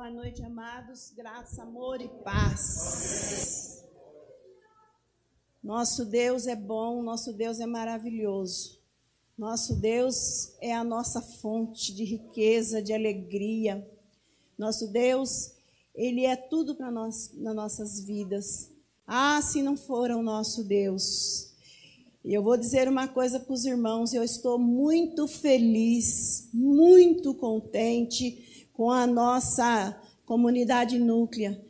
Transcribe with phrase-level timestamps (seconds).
[0.00, 1.12] Boa noite, amados.
[1.14, 3.84] Graça, amor e paz.
[5.62, 8.80] Nosso Deus é bom, nosso Deus é maravilhoso.
[9.36, 13.86] Nosso Deus é a nossa fonte de riqueza, de alegria.
[14.56, 15.52] Nosso Deus,
[15.94, 18.70] Ele é tudo para nós nas nossas vidas.
[19.06, 21.52] Ah, se não for o nosso Deus.
[22.24, 28.49] E eu vou dizer uma coisa para os irmãos: eu estou muito feliz, muito contente
[28.80, 29.94] com a nossa
[30.24, 31.60] comunidade núclea,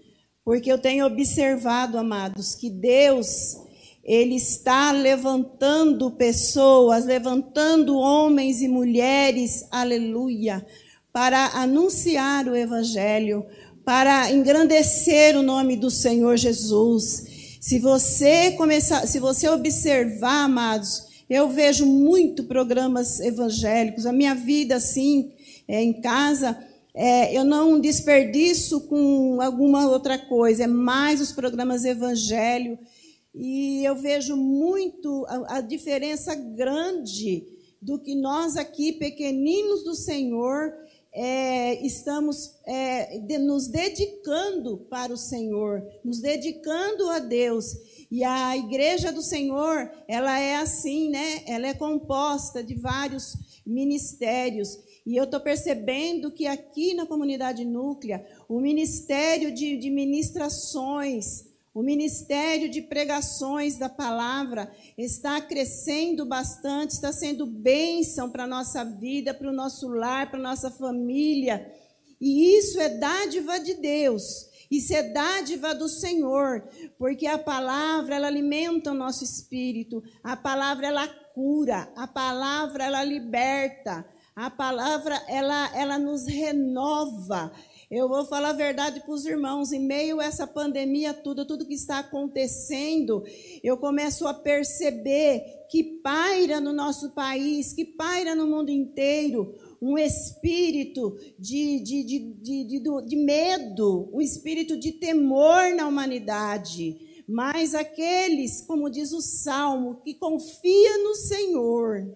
[0.44, 3.56] porque eu tenho observado, amados, que Deus
[4.04, 10.64] ele está levantando pessoas, levantando homens e mulheres, aleluia,
[11.12, 13.44] para anunciar o Evangelho,
[13.84, 17.58] para engrandecer o nome do Senhor Jesus.
[17.60, 24.06] Se você começar, se você observar, amados, eu vejo muito programas evangélicos.
[24.06, 25.32] A minha vida, assim,
[25.66, 30.64] é, em casa, é, eu não desperdiço com alguma outra coisa.
[30.64, 32.86] É mais os programas evangélicos
[33.34, 37.46] e eu vejo muito a, a diferença grande
[37.80, 40.74] do que nós aqui, pequeninos do Senhor,
[41.12, 47.76] é, estamos é, de, nos dedicando para o Senhor, nos dedicando a Deus.
[48.10, 51.42] E a igreja do Senhor, ela é assim, né?
[51.46, 54.78] Ela é composta de vários ministérios.
[55.06, 61.82] E eu estou percebendo que aqui na comunidade núclea, o ministério de, de ministrações, o
[61.82, 69.32] ministério de pregações da palavra está crescendo bastante, está sendo bênção para a nossa vida,
[69.32, 71.72] para o nosso lar, para a nossa família.
[72.20, 74.50] E isso é dádiva de Deus.
[74.70, 76.62] Isso é dádiva do Senhor,
[76.96, 83.02] porque a palavra ela alimenta o nosso espírito, a palavra ela cura, a palavra ela
[83.02, 84.06] liberta,
[84.40, 87.52] a palavra ela ela nos renova,
[87.90, 91.66] eu vou falar a verdade para os irmãos, em meio a essa pandemia, tudo, tudo
[91.66, 93.22] que está acontecendo,
[93.62, 99.98] eu começo a perceber que paira no nosso país, que paira no mundo inteiro, um
[99.98, 107.24] espírito de, de, de, de, medo, um espírito de temor na humanidade.
[107.28, 112.06] Mas aqueles, como diz o Salmo, que confia no Senhor,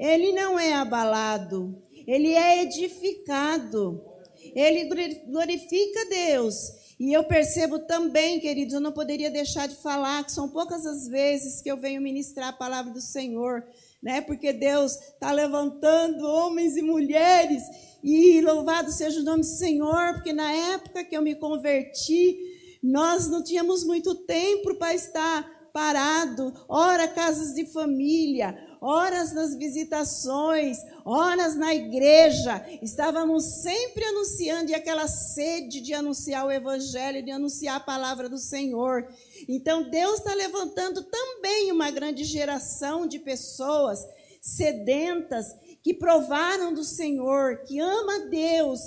[0.00, 4.10] ele não é abalado, ele é edificado
[4.54, 4.84] ele
[5.26, 6.54] glorifica Deus.
[6.98, 11.08] E eu percebo também, queridos, eu não poderia deixar de falar que são poucas as
[11.08, 13.64] vezes que eu venho ministrar a palavra do Senhor,
[14.02, 14.20] né?
[14.20, 17.62] Porque Deus está levantando homens e mulheres,
[18.02, 22.38] e louvado seja o nome do Senhor, porque na época que eu me converti,
[22.82, 30.78] nós não tínhamos muito tempo para estar parado, ora casas de família, horas nas visitações,
[31.04, 32.64] horas na igreja.
[32.80, 38.38] Estávamos sempre anunciando e aquela sede de anunciar o evangelho, de anunciar a palavra do
[38.38, 39.06] Senhor.
[39.48, 44.06] Então Deus está levantando também uma grande geração de pessoas
[44.40, 45.46] sedentas
[45.82, 48.80] que provaram do Senhor, que ama Deus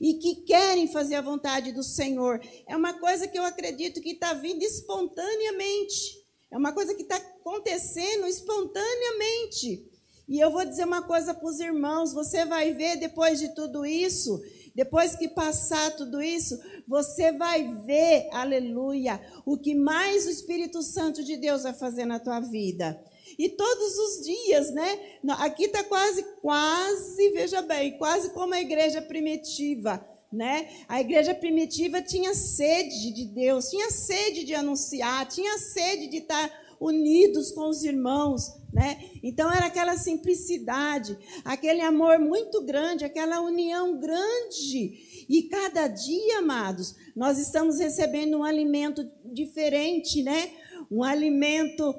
[0.00, 2.40] e que querem fazer a vontade do Senhor.
[2.66, 6.19] É uma coisa que eu acredito que está vindo espontaneamente.
[6.50, 9.88] É uma coisa que está acontecendo espontaneamente.
[10.28, 13.86] E eu vou dizer uma coisa para os irmãos: você vai ver depois de tudo
[13.86, 14.40] isso,
[14.74, 21.22] depois que passar tudo isso, você vai ver, aleluia, o que mais o Espírito Santo
[21.22, 23.00] de Deus vai fazer na tua vida.
[23.38, 25.18] E todos os dias, né?
[25.38, 30.68] Aqui está quase, quase, veja bem, quase como a igreja primitiva né?
[30.88, 36.50] A igreja primitiva tinha sede de Deus, tinha sede de anunciar, tinha sede de estar
[36.80, 38.98] unidos com os irmãos, né?
[39.22, 45.26] Então era aquela simplicidade, aquele amor muito grande, aquela união grande.
[45.28, 50.50] E cada dia, amados, nós estamos recebendo um alimento diferente, né?
[50.90, 51.94] Um alimento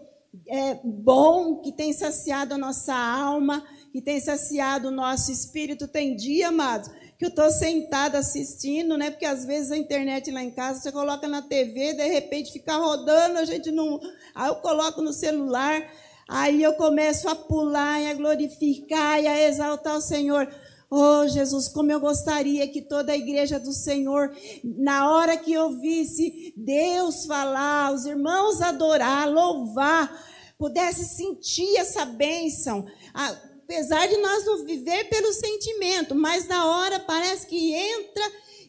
[0.48, 5.88] é, bom que tem saciado a nossa alma, que tem saciado o nosso espírito.
[5.88, 6.90] Tem dia, amados,
[7.22, 9.12] que eu estou sentada assistindo, né?
[9.12, 12.76] Porque às vezes a internet lá em casa, você coloca na TV, de repente fica
[12.76, 14.02] rodando, a gente não.
[14.34, 15.88] Aí eu coloco no celular,
[16.28, 20.52] aí eu começo a pular e a glorificar e a exaltar o Senhor.
[20.90, 26.52] Oh, Jesus, como eu gostaria que toda a igreja do Senhor, na hora que ouvisse
[26.58, 30.12] Deus falar, os irmãos adorar, louvar,
[30.58, 32.88] pudesse sentir essa bênção.
[33.14, 33.38] Ah,
[33.72, 38.24] apesar de nós não viver pelo sentimento, mas na hora parece que entra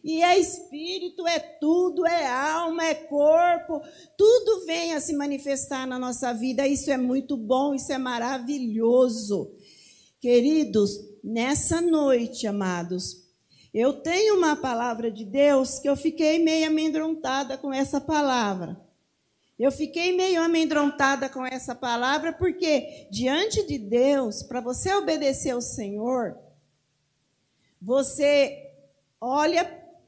[0.04, 3.82] e é espírito, é tudo, é alma, é corpo,
[4.16, 6.68] tudo vem a se manifestar na nossa vida.
[6.68, 9.52] Isso é muito bom, isso é maravilhoso.
[10.20, 13.20] Queridos, nessa noite, amados,
[13.74, 18.78] Eu tenho uma palavra de Deus que eu fiquei meio amedrontada com essa palavra.
[19.58, 25.60] Eu fiquei meio amedrontada com essa palavra porque diante de Deus, para você obedecer ao
[25.60, 26.36] Senhor,
[27.80, 28.70] você
[29.20, 29.64] olha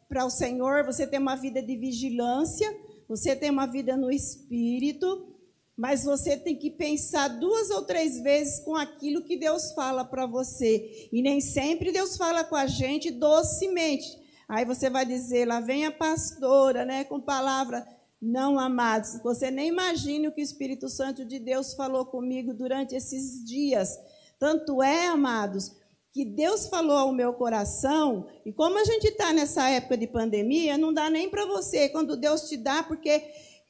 [0.08, 2.72] para o Senhor, você tem uma vida de vigilância,
[3.08, 5.34] você tem uma vida no espírito,
[5.76, 10.24] mas você tem que pensar duas ou três vezes com aquilo que Deus fala para
[10.24, 11.08] você.
[11.12, 14.22] E nem sempre Deus fala com a gente docemente.
[14.48, 17.84] Aí você vai dizer, lá vem a pastora, né, com palavra.
[18.20, 22.94] Não, amados, você nem imagina o que o Espírito Santo de Deus falou comigo durante
[22.94, 23.98] esses dias.
[24.38, 25.72] Tanto é, amados,
[26.12, 30.78] que Deus falou ao meu coração, e como a gente está nessa época de pandemia,
[30.78, 33.22] não dá nem para você quando Deus te dá, porque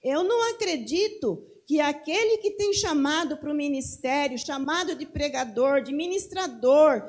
[0.02, 5.94] eu não acredito que aquele que tem chamado para o ministério, chamado de pregador, de
[5.94, 7.02] ministrador,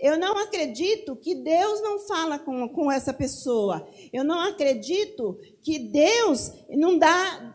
[0.00, 3.86] eu não acredito que Deus não fala com, com essa pessoa.
[4.12, 7.54] Eu não acredito que Deus não dá.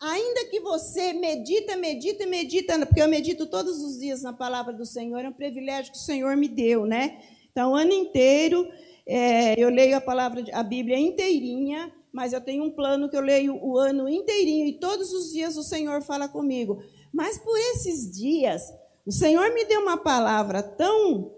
[0.00, 4.84] Ainda que você medita, medita, medita, porque eu medito todos os dias na palavra do
[4.84, 7.22] Senhor, é um privilégio que o Senhor me deu, né?
[7.52, 8.66] Então, o ano inteiro,
[9.06, 13.20] é, eu leio a palavra, a Bíblia inteirinha, mas eu tenho um plano que eu
[13.20, 16.82] leio o ano inteirinho e todos os dias o Senhor fala comigo.
[17.12, 18.72] Mas por esses dias,
[19.06, 21.32] o Senhor me deu uma palavra tão,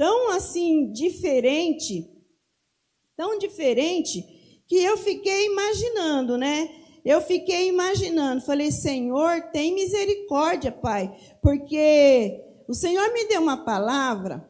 [0.00, 2.10] tão assim, diferente,
[3.14, 4.22] tão diferente,
[4.66, 6.70] que eu fiquei imaginando, né?
[7.04, 14.48] Eu fiquei imaginando, falei, Senhor, tem misericórdia, Pai, porque o Senhor me deu uma palavra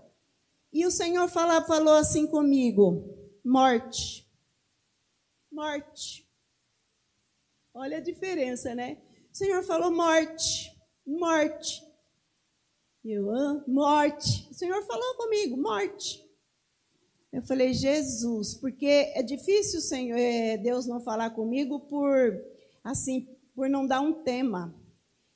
[0.73, 3.02] e o Senhor fala, falou assim comigo:
[3.44, 4.31] morte
[5.50, 6.26] morte.
[7.75, 8.99] Olha a diferença, né?
[9.32, 10.75] O Senhor falou morte,
[11.06, 11.82] morte.
[13.05, 14.47] Eu, ah, morte.
[14.50, 16.23] O Senhor falou comigo, morte.
[17.32, 22.38] Eu falei, Jesus, porque é difícil, Senhor, é, Deus não falar comigo por,
[22.85, 24.75] assim, por não dar um tema.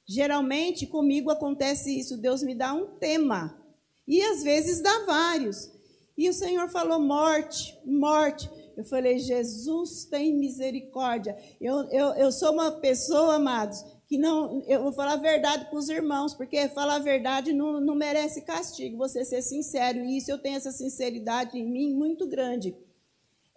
[0.06, 3.58] Geralmente comigo acontece isso, Deus me dá um tema.
[4.06, 5.70] E às vezes dá vários.
[6.18, 8.50] E o Senhor falou morte, morte.
[8.76, 11.36] Eu falei, Jesus tem misericórdia.
[11.60, 14.62] Eu, eu, eu sou uma pessoa, amados, que não.
[14.66, 18.42] Eu vou falar a verdade para os irmãos, porque falar a verdade não, não merece
[18.42, 20.04] castigo, você ser sincero.
[20.04, 22.76] E isso eu tenho essa sinceridade em mim muito grande.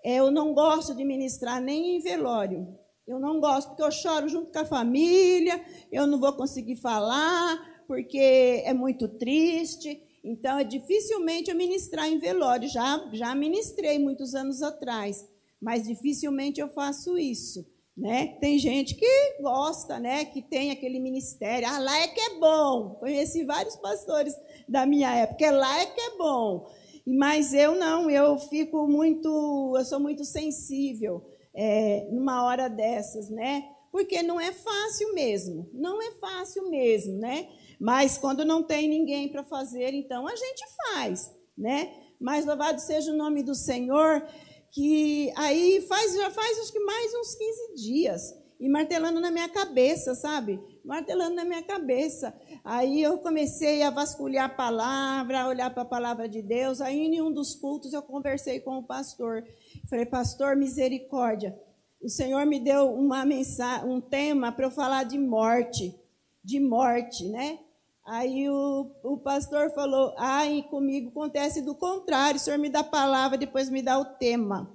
[0.04, 2.68] É, eu não gosto de ministrar nem em velório.
[3.08, 7.84] Eu não gosto, porque eu choro junto com a família, eu não vou conseguir falar,
[7.88, 10.02] porque é muito triste.
[10.24, 12.68] Então, é dificilmente eu ministrar em velório.
[12.68, 15.26] Já, já ministrei muitos anos atrás,
[15.62, 17.66] mas dificilmente eu faço isso.
[17.98, 18.38] Né?
[18.40, 20.24] Tem gente que gosta, né?
[20.26, 21.68] que tem aquele ministério.
[21.68, 22.92] Ah, lá é que é bom.
[23.00, 24.36] Conheci vários pastores
[24.70, 25.44] da minha época.
[25.44, 26.70] É lá é que é bom.
[27.08, 33.64] Mas eu não, eu fico muito, eu sou muito sensível é, numa hora dessas, né?
[33.92, 37.48] Porque não é fácil mesmo, não é fácil mesmo, né?
[37.80, 41.94] Mas quando não tem ninguém para fazer, então a gente faz, né?
[42.20, 44.28] Mas louvado seja o nome do Senhor,
[44.72, 49.48] que aí faz, já faz acho que mais uns 15 dias, e martelando na minha
[49.48, 50.60] cabeça, sabe?
[50.84, 52.34] Martelando na minha cabeça.
[52.64, 56.82] Aí eu comecei a vasculhar a palavra, a olhar para a palavra de Deus.
[56.82, 59.44] Aí em um dos cultos eu conversei com o pastor.
[59.88, 61.58] Falei, pastor, misericórdia.
[62.02, 65.96] O Senhor me deu uma mensagem, um tema para eu falar de morte,
[66.44, 67.60] de morte, né?
[68.08, 72.84] Aí o, o pastor falou: ai, comigo acontece do contrário, o senhor me dá a
[72.84, 74.74] palavra, depois me dá o tema.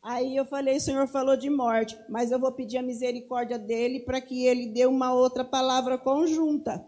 [0.00, 3.98] Aí eu falei: o senhor falou de morte, mas eu vou pedir a misericórdia dele
[3.98, 6.86] para que ele dê uma outra palavra conjunta.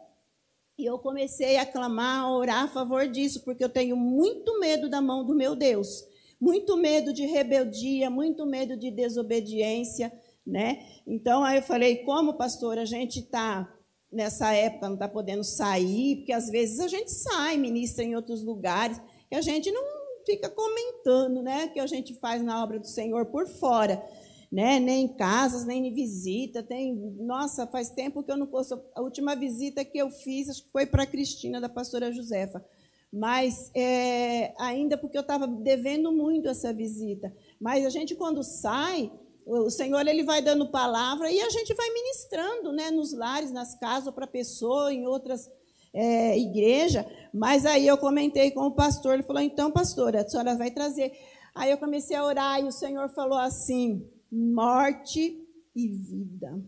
[0.79, 4.89] E eu comecei a clamar, a orar a favor disso, porque eu tenho muito medo
[4.89, 6.05] da mão do meu Deus,
[6.41, 10.13] muito medo de rebeldia, muito medo de desobediência,
[10.47, 10.87] né?
[11.05, 13.74] Então aí eu falei: como pastor, a gente está
[14.15, 18.43] nessa época não está podendo sair, porque às vezes a gente sai, ministra em outros
[18.43, 19.83] lugares, e a gente não
[20.25, 24.03] fica comentando, né, que a gente faz na obra do Senhor por fora,
[24.51, 28.81] né, nem em casas, nem em visita, tem, nossa, faz tempo que eu não posso,
[28.95, 32.65] a última visita que eu fiz, acho que foi para a Cristina, da pastora Josefa,
[33.13, 39.13] mas é, ainda porque eu estava devendo muito essa visita, mas a gente quando sai,
[39.47, 43.79] o Senhor ele vai dando palavra e a gente vai ministrando, né, nos lares, nas
[43.79, 45.51] casas, para pessoa, em outras
[45.93, 47.05] é, igrejas.
[47.33, 51.13] Mas aí eu comentei com o pastor, ele falou: então, pastora, a senhora vai trazer.
[51.55, 55.41] Aí eu comecei a orar e o Senhor falou assim: morte
[55.75, 56.61] e vida.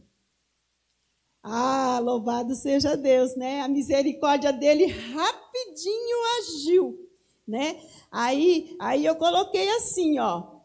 [1.43, 3.61] Ah, louvado seja Deus, né?
[3.61, 7.09] A misericórdia dele rapidinho agiu,
[7.47, 7.81] né?
[8.11, 10.57] Aí, aí eu coloquei assim, ó,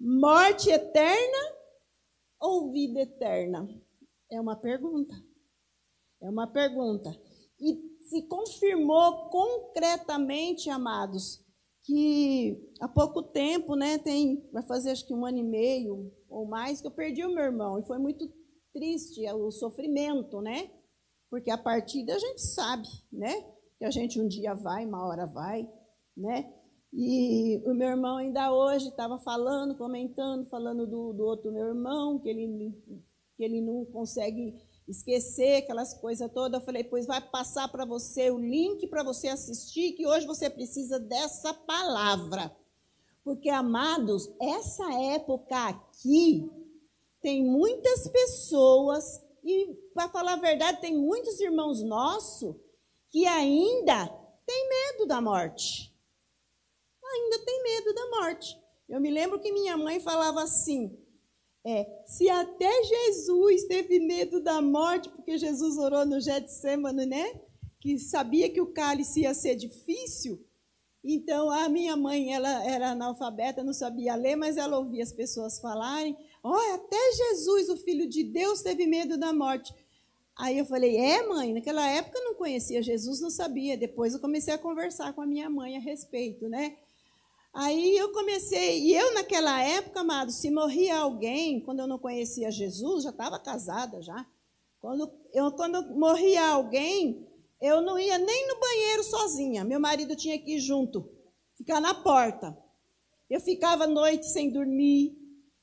[0.00, 1.53] morte eterna
[2.44, 3.66] ou vida eterna?
[4.30, 5.14] É uma pergunta.
[6.22, 7.10] É uma pergunta.
[7.58, 11.42] E se confirmou concretamente, amados,
[11.84, 16.46] que há pouco tempo, né, tem, vai fazer acho que um ano e meio ou
[16.46, 17.78] mais, que eu perdi o meu irmão.
[17.78, 18.30] E foi muito
[18.72, 20.70] triste o sofrimento, né?
[21.30, 23.32] Porque a partida a gente sabe, né?
[23.78, 25.70] Que a gente um dia vai, uma hora vai,
[26.16, 26.52] né?
[26.96, 32.20] E o meu irmão ainda hoje estava falando, comentando, falando do, do outro meu irmão,
[32.20, 32.72] que ele,
[33.36, 34.54] que ele não consegue
[34.86, 36.60] esquecer aquelas coisas todas.
[36.60, 40.48] Eu falei, pois vai passar para você o link para você assistir, que hoje você
[40.48, 42.56] precisa dessa palavra.
[43.24, 44.84] Porque, amados, essa
[45.14, 46.48] época aqui
[47.20, 52.54] tem muitas pessoas, e para falar a verdade, tem muitos irmãos nossos
[53.10, 54.06] que ainda
[54.46, 55.93] têm medo da morte
[57.14, 58.58] ainda tem medo da morte.
[58.88, 60.96] Eu me lembro que minha mãe falava assim:
[61.64, 67.40] é, se até Jesus teve medo da morte, porque Jesus orou no Getsemane, né?
[67.80, 70.44] Que sabia que o cálice ia ser difícil.
[71.02, 75.58] Então, a minha mãe, ela era analfabeta, não sabia ler, mas ela ouvia as pessoas
[75.58, 79.74] falarem: oh, até Jesus, o Filho de Deus, teve medo da morte.
[80.36, 83.76] Aí eu falei: é, mãe, naquela época eu não conhecia Jesus, não sabia.
[83.76, 86.76] Depois eu comecei a conversar com a minha mãe a respeito, né?
[87.54, 92.50] Aí eu comecei, e eu naquela época, amado, se morria alguém, quando eu não conhecia
[92.50, 94.26] Jesus, já estava casada já.
[94.80, 97.28] Quando, eu, quando morria alguém,
[97.60, 99.64] eu não ia nem no banheiro sozinha.
[99.64, 101.08] Meu marido tinha que ir junto,
[101.56, 102.58] ficar na porta.
[103.30, 105.16] Eu ficava noite sem dormir,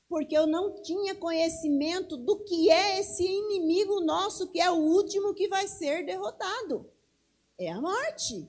[0.08, 5.34] porque eu não tinha conhecimento do que é esse inimigo nosso, que é o último
[5.34, 6.90] que vai ser derrotado.
[7.58, 8.48] É a morte.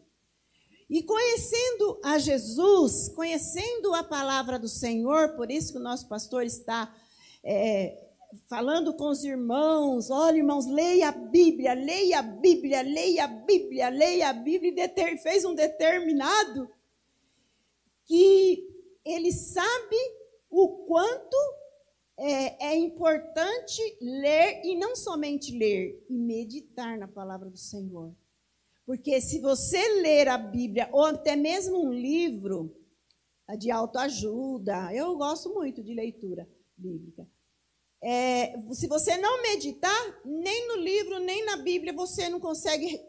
[0.94, 6.46] E conhecendo a Jesus, conhecendo a palavra do Senhor, por isso que o nosso pastor
[6.46, 6.96] está
[7.44, 8.00] é,
[8.48, 13.90] falando com os irmãos: olha, irmãos, leia a Bíblia, leia a Bíblia, leia a Bíblia,
[13.90, 16.70] leia a Bíblia, e fez um determinado
[18.06, 18.64] que
[19.04, 19.98] ele sabe
[20.48, 21.38] o quanto
[22.20, 28.14] é, é, importante ler, e não somente ler, e meditar na palavra do Senhor.
[28.86, 32.76] Porque se você ler a Bíblia, ou até mesmo um livro
[33.58, 37.28] de autoajuda, eu gosto muito de leitura bíblica.
[38.02, 43.00] É, se você não meditar, nem no livro, nem na Bíblia, você não consegue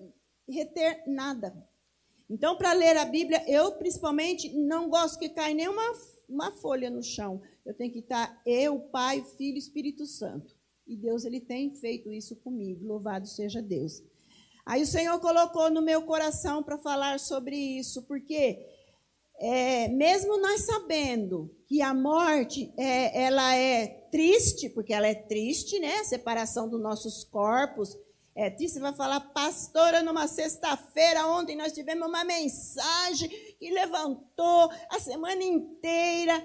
[0.49, 1.53] reter nada.
[2.31, 5.83] Então, para ler a Bíblia, eu principalmente não gosto que caia nenhuma
[6.29, 7.43] uma folha no chão.
[7.67, 10.55] Eu tenho que estar eu, Pai, Filho e Espírito Santo.
[10.87, 12.87] E Deus ele tem feito isso comigo.
[12.87, 14.03] Louvado seja Deus.
[14.67, 18.67] Aí o Senhor colocou no meu coração para falar sobre isso, porque
[19.39, 25.79] é, mesmo nós sabendo que a morte é, ela é triste, porque ela é triste,
[25.81, 25.99] né?
[25.99, 27.95] A separação dos nossos corpos
[28.35, 28.75] é triste.
[28.75, 35.43] Você vai falar, pastora, numa sexta-feira, ontem nós tivemos uma mensagem que levantou a semana
[35.43, 36.43] inteira.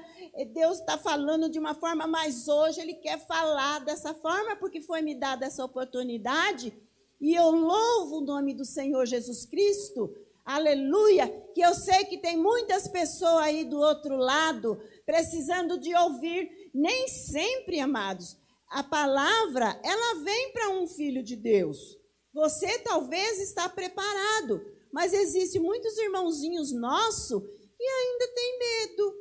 [0.52, 5.02] Deus está falando de uma forma, mas hoje Ele quer falar dessa forma, porque foi
[5.02, 6.74] me dada essa oportunidade
[7.20, 12.38] e eu louvo o nome do Senhor Jesus Cristo, aleluia, que eu sei que tem
[12.38, 18.38] muitas pessoas aí do outro lado precisando de ouvir, nem sempre, amados.
[18.70, 21.98] A palavra, ela vem para um filho de Deus.
[22.34, 27.42] Você talvez está preparado, mas existe muitos irmãozinhos nossos
[27.78, 29.16] que ainda tem medo.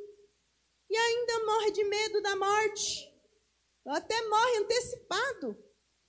[0.89, 3.09] E ainda morre de medo da morte.
[3.87, 5.57] Até morre antecipado.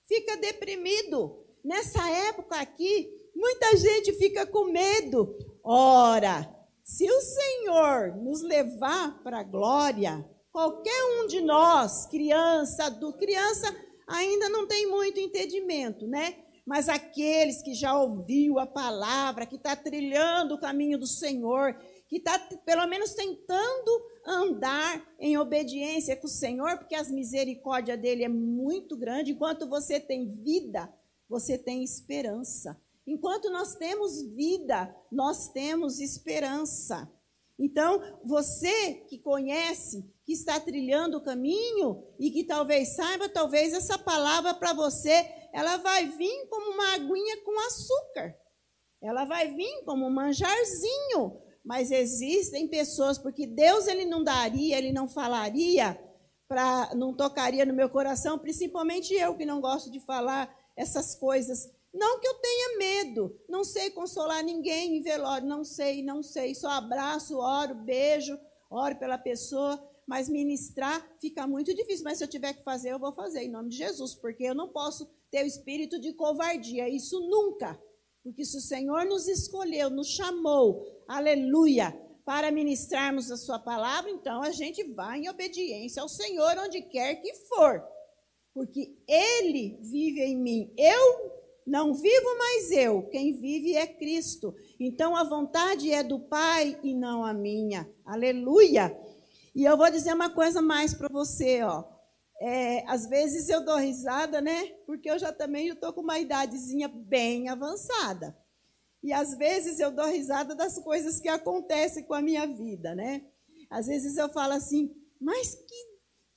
[0.03, 1.40] Fica deprimido.
[1.63, 5.37] Nessa época aqui, muita gente fica com medo.
[5.63, 6.49] Ora,
[6.83, 13.73] se o Senhor nos levar para a glória, qualquer um de nós, criança, do criança
[14.07, 16.35] ainda não tem muito entendimento, né?
[16.65, 21.75] Mas aqueles que já ouviu a palavra, que está trilhando o caminho do Senhor,
[22.07, 28.23] que está pelo menos tentando andar em obediência com o Senhor, porque as misericórdias dele
[28.23, 29.31] é muito grande.
[29.31, 30.91] Enquanto você tem vida,
[31.31, 32.77] você tem esperança.
[33.07, 37.09] Enquanto nós temos vida, nós temos esperança.
[37.57, 43.97] Então, você que conhece, que está trilhando o caminho e que talvez saiba, talvez essa
[43.97, 48.35] palavra para você, ela vai vir como uma aguinha com açúcar.
[49.01, 51.39] Ela vai vir como um manjarzinho.
[51.63, 55.97] Mas existem pessoas, porque Deus ele não daria, ele não falaria,
[56.45, 61.69] pra, não tocaria no meu coração, principalmente eu que não gosto de falar essas coisas
[61.93, 66.55] Não que eu tenha medo, não sei consolar ninguém em velório, não sei, não sei.
[66.55, 72.05] Só abraço, oro, beijo, oro pela pessoa, mas ministrar fica muito difícil.
[72.05, 74.55] Mas se eu tiver que fazer, eu vou fazer, em nome de Jesus, porque eu
[74.55, 77.77] não posso ter o espírito de covardia, isso nunca.
[78.23, 81.91] Porque se o Senhor nos escolheu, nos chamou, aleluia,
[82.23, 87.15] para ministrarmos a Sua palavra, então a gente vai em obediência ao Senhor, onde quer
[87.15, 87.83] que for.
[88.53, 90.73] Porque Ele vive em mim.
[90.77, 94.53] Eu não vivo mais eu, quem vive é Cristo.
[94.79, 97.89] Então a vontade é do Pai e não a minha.
[98.05, 98.97] Aleluia.
[99.53, 101.83] E eu vou dizer uma coisa mais para você, ó.
[102.41, 104.73] É, às vezes eu dou risada, né?
[104.87, 108.35] Porque eu já também estou com uma idadezinha bem avançada.
[109.03, 113.23] E às vezes eu dou risada das coisas que acontecem com a minha vida, né?
[113.69, 115.90] Às vezes eu falo assim, mas que,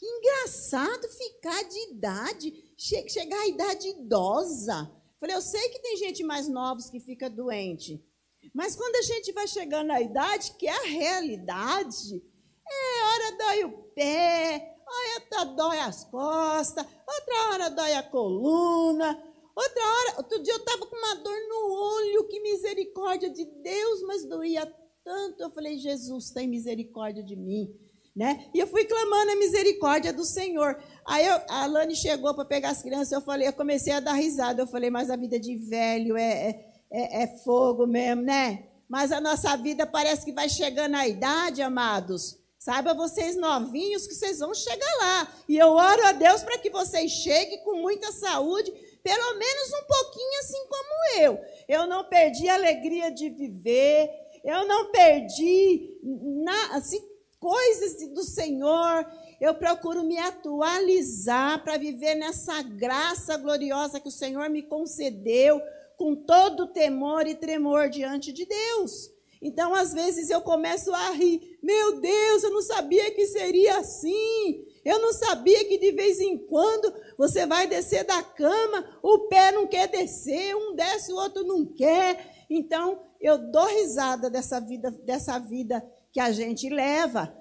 [0.04, 4.90] engraçado ficar de idade, che chegar à idade idosa.
[5.18, 8.04] Falei, eu sei que tem gente mais novos que fica doente,
[8.52, 12.23] mas quando a gente vai chegando à idade, que é a realidade,
[12.66, 19.23] é hora dói o pé, hora dói as costas, outra hora dói a coluna,
[19.56, 24.02] outra hora, outro dia eu estava com uma dor no olho, que misericórdia de Deus,
[24.02, 24.66] mas doía
[25.02, 25.42] tanto.
[25.42, 27.75] Eu falei, Jesus, tem misericórdia de mim.
[28.14, 28.47] Né?
[28.54, 30.78] E eu fui clamando a misericórdia do Senhor.
[31.04, 34.12] Aí eu, a Alane chegou para pegar as crianças, eu falei, eu comecei a dar
[34.12, 34.62] risada.
[34.62, 38.66] Eu falei, mas a vida de velho é, é, é, é fogo mesmo, né?
[38.88, 42.38] Mas a nossa vida parece que vai chegando à idade, amados.
[42.64, 45.35] Saiba vocês novinhos que vocês vão chegar lá.
[45.49, 49.87] E eu oro a Deus para que vocês cheguem com muita saúde, pelo menos um
[49.87, 51.40] pouquinho assim como eu.
[51.68, 54.09] Eu não perdi a alegria de viver,
[54.42, 55.99] eu não perdi
[56.42, 57.02] na, assim,
[57.45, 59.07] coisas do Senhor.
[59.39, 65.61] Eu procuro me atualizar para viver nessa graça gloriosa que o Senhor me concedeu,
[65.99, 69.11] com todo temor e tremor diante de Deus.
[69.43, 71.59] Então, às vezes, eu começo a rir.
[71.63, 74.65] Meu Deus, eu não sabia que seria assim.
[74.83, 79.52] Eu não sabia que de vez em quando você vai descer da cama, o pé
[79.52, 82.47] não quer descer, um desce, o outro não quer.
[82.49, 87.37] Então, eu dou risada dessa vida, dessa vida que a gente leva.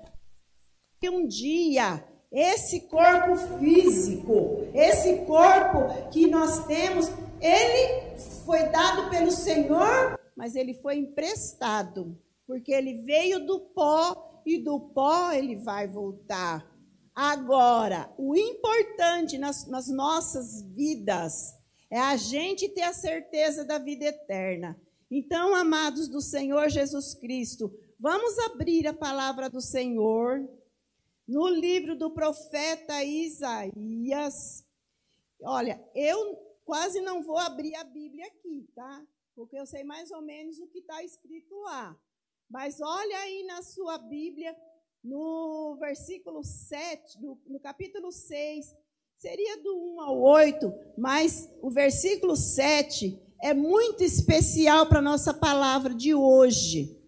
[1.00, 7.08] Que um dia esse corpo físico, esse corpo que nós temos,
[7.40, 14.58] ele foi dado pelo Senhor, mas ele foi emprestado, porque ele veio do pó e
[14.58, 16.68] do pó ele vai voltar.
[17.14, 21.54] Agora, o importante nas, nas nossas vidas
[21.92, 24.76] é a gente ter a certeza da vida eterna.
[25.12, 27.72] Então, amados do Senhor Jesus Cristo,
[28.04, 30.46] vamos abrir a palavra do Senhor
[31.26, 34.66] no livro do profeta Isaías.
[35.42, 39.02] Olha, eu quase não vou abrir a Bíblia aqui, tá?
[39.34, 41.98] Porque eu sei mais ou menos o que está escrito lá.
[42.50, 44.54] Mas olha aí na sua Bíblia,
[45.02, 48.76] no versículo 7, no, no capítulo 6,
[49.16, 55.34] seria do 1 ao 8, mas o versículo 7 é muito especial para a nossa
[55.34, 57.02] palavra de hoje.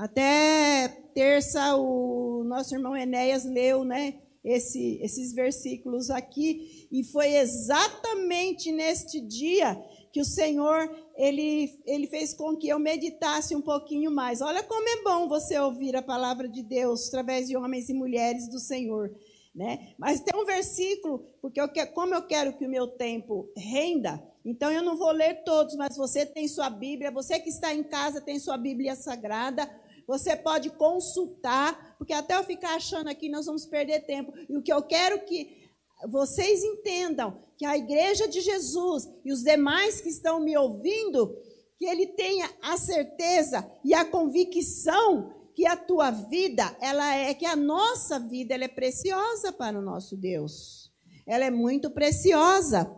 [0.00, 8.72] Até terça, o nosso irmão Enéas leu né, esse, esses versículos aqui, e foi exatamente
[8.72, 9.78] neste dia
[10.10, 14.40] que o Senhor ele, ele fez com que eu meditasse um pouquinho mais.
[14.40, 18.48] Olha como é bom você ouvir a palavra de Deus através de homens e mulheres
[18.48, 19.14] do Senhor.
[19.54, 19.92] Né?
[19.98, 24.18] Mas tem um versículo, porque eu quero, como eu quero que o meu tempo renda,
[24.46, 27.82] então eu não vou ler todos, mas você tem sua Bíblia, você que está em
[27.82, 29.68] casa tem sua Bíblia sagrada,
[30.10, 34.32] você pode consultar, porque até eu ficar achando aqui nós vamos perder tempo.
[34.48, 35.70] E o que eu quero que
[36.08, 41.32] vocês entendam que a igreja de Jesus e os demais que estão me ouvindo,
[41.78, 47.46] que ele tenha a certeza e a convicção que a tua vida, ela é que
[47.46, 50.90] a nossa vida ela é preciosa para o nosso Deus.
[51.24, 52.90] Ela é muito preciosa.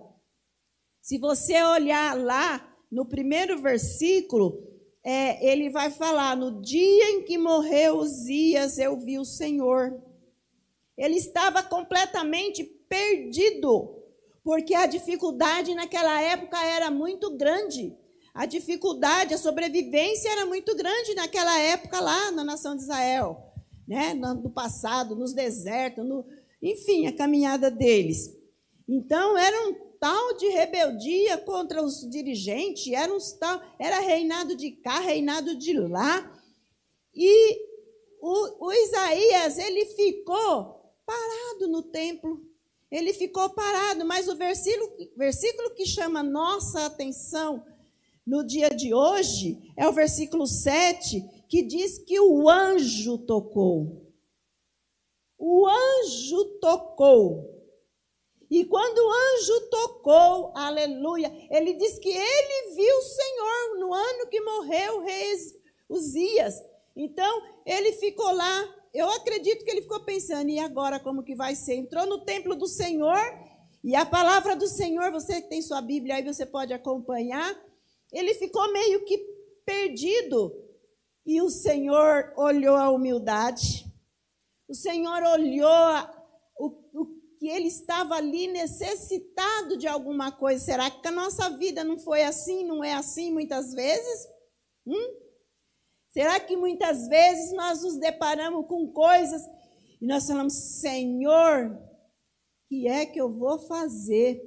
[1.03, 4.72] Se você olhar lá no primeiro versículo,
[5.05, 10.01] é, ele vai falar: no dia em que morreu Uzias, eu vi o Senhor.
[10.97, 13.97] Ele estava completamente perdido,
[14.45, 17.97] porque a dificuldade naquela época era muito grande.
[18.35, 23.53] A dificuldade, a sobrevivência era muito grande naquela época lá na nação de Israel,
[23.87, 24.15] né?
[24.15, 26.25] no passado, nos desertos, no,
[26.63, 28.35] enfim, a caminhada deles.
[28.89, 34.73] Então, era um tal de rebeldia contra os dirigentes, era, um tal, era reinado de
[34.73, 36.43] cá, reinado de lá.
[37.15, 37.57] E
[38.21, 42.45] o, o Isaías, ele ficou parado no templo.
[42.91, 47.65] ele ficou parado, mas o versículo, versículo que chama nossa atenção
[48.27, 54.05] no dia de hoje é o versículo 7, que diz que o anjo tocou.
[55.39, 57.62] O anjo tocou.
[58.53, 64.29] E quando o anjo tocou, aleluia, ele diz que ele viu o Senhor no ano
[64.29, 65.35] que morreu o rei
[65.89, 66.63] Uzias.
[66.95, 68.75] Então, ele ficou lá.
[68.93, 71.77] Eu acredito que ele ficou pensando, e agora como que vai ser?
[71.77, 73.19] Entrou no templo do Senhor,
[73.83, 77.59] e a palavra do Senhor, você que tem sua Bíblia aí, você pode acompanhar.
[78.13, 79.17] Ele ficou meio que
[79.65, 80.53] perdido.
[81.25, 83.87] E o Senhor olhou a humildade.
[84.69, 86.07] O Senhor olhou
[86.59, 87.12] o, o
[87.43, 90.65] que ele estava ali necessitado de alguma coisa.
[90.65, 94.29] Será que a nossa vida não foi assim, não é assim muitas vezes?
[94.87, 95.17] Hum?
[96.11, 99.43] Será que muitas vezes nós nos deparamos com coisas
[100.01, 104.41] e nós falamos, Senhor, o que é que eu vou fazer?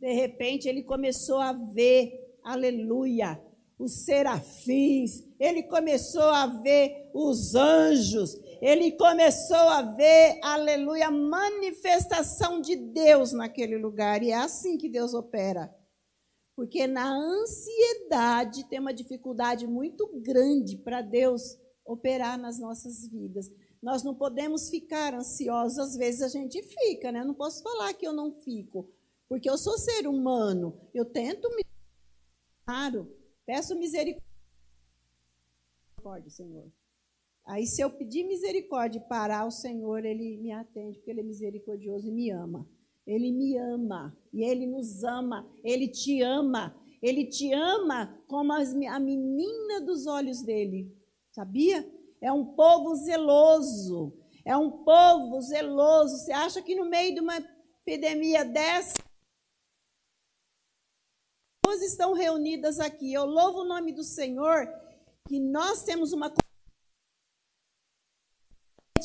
[0.00, 3.38] De repente ele começou a ver, aleluia,
[3.78, 12.60] os serafins, ele começou a ver os anjos, ele começou a ver, aleluia, a manifestação
[12.60, 14.22] de Deus naquele lugar.
[14.22, 15.72] E é assim que Deus opera.
[16.56, 23.48] Porque na ansiedade tem uma dificuldade muito grande para Deus operar nas nossas vidas.
[23.80, 27.20] Nós não podemos ficar ansiosos, às vezes a gente fica, né?
[27.20, 28.90] Eu não posso falar que eu não fico,
[29.28, 30.80] porque eu sou ser humano.
[30.92, 31.64] Eu tento me.
[32.66, 33.16] Claro,
[33.46, 34.20] peço misericórdia,
[36.28, 36.72] Senhor.
[37.48, 41.24] Aí, se eu pedir misericórdia e parar, o Senhor, Ele me atende, porque Ele é
[41.24, 42.68] misericordioso e me ama.
[43.06, 46.76] Ele me ama, e Ele nos ama, Ele te ama.
[47.00, 50.94] Ele te ama como a menina dos olhos dele,
[51.30, 51.88] sabia?
[52.20, 54.12] É um povo zeloso,
[54.44, 56.18] é um povo zeloso.
[56.18, 57.38] Você acha que no meio de uma
[57.86, 58.92] epidemia dessa,
[61.64, 63.12] pessoas estão reunidas aqui.
[63.12, 64.68] Eu louvo o nome do Senhor,
[65.26, 66.28] que nós temos uma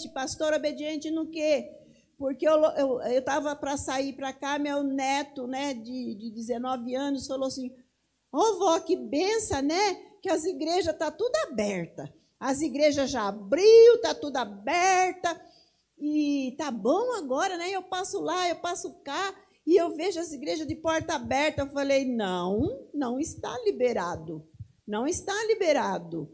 [0.10, 1.70] pastor obediente no quê?
[2.18, 7.48] Porque eu estava para sair para cá, meu neto, né, de, de 19 anos, falou
[7.48, 7.70] assim:
[8.32, 9.96] Ô oh, vó, que benção, né?
[10.22, 12.12] Que as igrejas estão tá tudo aberta.
[12.39, 15.39] As igrejas já abriu, tá tudo aberta.
[16.00, 17.70] E tá bom agora, né?
[17.70, 19.36] Eu passo lá, eu passo cá,
[19.66, 21.62] e eu vejo as igrejas de porta aberta.
[21.62, 24.48] Eu falei: não, não está liberado.
[24.86, 26.30] Não está liberado.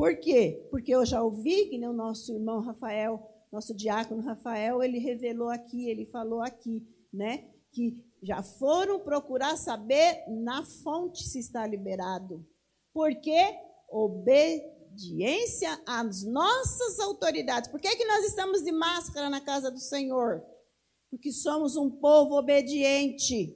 [0.00, 0.66] Por quê?
[0.70, 3.20] Porque eu já ouvi que né, o nosso irmão Rafael,
[3.52, 6.82] nosso diácono Rafael, ele revelou aqui, ele falou aqui,
[7.12, 7.50] né?
[7.70, 12.42] Que já foram procurar saber na fonte se está liberado.
[12.94, 13.58] Por quê?
[13.90, 17.70] Obediência às nossas autoridades.
[17.70, 20.42] Por que, que nós estamos de máscara na casa do Senhor?
[21.10, 23.54] Porque somos um povo obediente.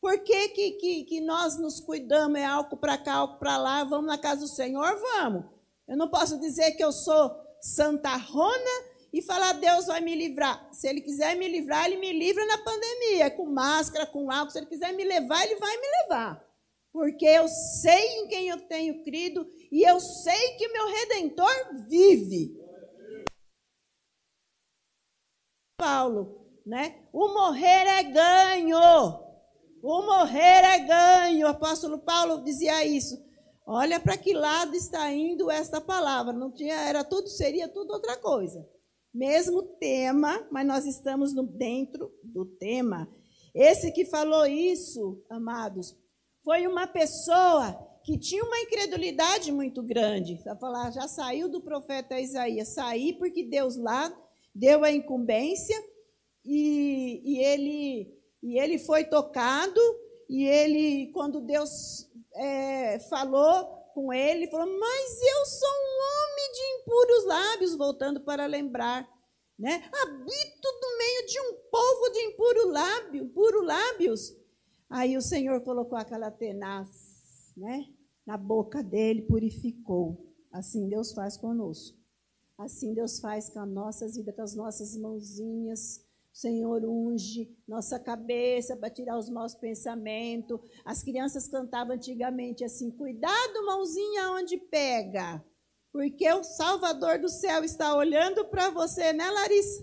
[0.00, 2.40] Por que, que, que, que nós nos cuidamos?
[2.40, 5.00] É álcool para cá, álcool para lá, vamos na casa do Senhor?
[5.00, 5.55] Vamos.
[5.88, 10.68] Eu não posso dizer que eu sou Santa Rona e falar Deus vai me livrar.
[10.72, 14.50] Se Ele quiser me livrar, Ele me livra na pandemia, com máscara, com álcool.
[14.50, 16.44] Se Ele quiser me levar, Ele vai me levar.
[16.92, 22.56] Porque eu sei em quem eu tenho crido e eu sei que meu Redentor vive.
[25.78, 27.02] Paulo, né?
[27.12, 28.78] O morrer é ganho.
[29.82, 31.46] O morrer é ganho.
[31.46, 33.25] O apóstolo Paulo dizia isso.
[33.66, 36.32] Olha para que lado está indo esta palavra.
[36.32, 38.64] Não tinha, era tudo, seria tudo outra coisa.
[39.12, 43.08] Mesmo tema, mas nós estamos no, dentro do tema.
[43.52, 45.96] Esse que falou isso, amados,
[46.44, 47.72] foi uma pessoa
[48.04, 50.40] que tinha uma incredulidade muito grande.
[50.44, 54.16] Vai falar, já saiu do profeta Isaías, saí porque Deus lá
[54.54, 55.76] deu a incumbência
[56.44, 59.80] e, e ele e ele foi tocado
[60.28, 66.80] e ele, quando Deus é, falou com ele, falou: Mas eu sou um homem de
[66.80, 69.08] impuros lábios, voltando para lembrar.
[69.58, 69.88] Né?
[70.02, 74.36] Habito no meio de um povo de impuro lábio, impuro lábios.
[74.88, 77.86] Aí o Senhor colocou aquela tenaz né,
[78.26, 80.34] na boca dele, purificou.
[80.52, 81.96] Assim Deus faz conosco.
[82.58, 86.05] Assim Deus faz com as nossas vidas, com as nossas mãozinhas,
[86.36, 90.60] Senhor, unge nossa cabeça para tirar os maus pensamentos.
[90.84, 95.42] As crianças cantavam antigamente assim: cuidado, mãozinha, onde pega.
[95.90, 99.82] Porque o Salvador do céu está olhando para você, né, Larissa?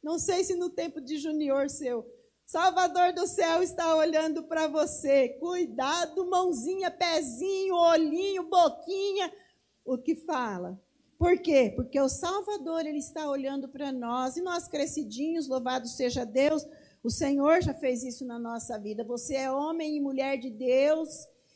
[0.00, 2.06] Não sei se no tempo de junior seu.
[2.46, 5.30] Salvador do céu está olhando para você.
[5.40, 9.32] Cuidado, mãozinha, pezinho, olhinho, boquinha.
[9.84, 10.80] O que fala?
[11.18, 11.72] Por quê?
[11.74, 16.64] Porque o Salvador ele está olhando para nós e nós crescidinhos, louvado seja Deus,
[17.02, 19.02] o Senhor já fez isso na nossa vida.
[19.02, 21.08] Você é homem e mulher de Deus,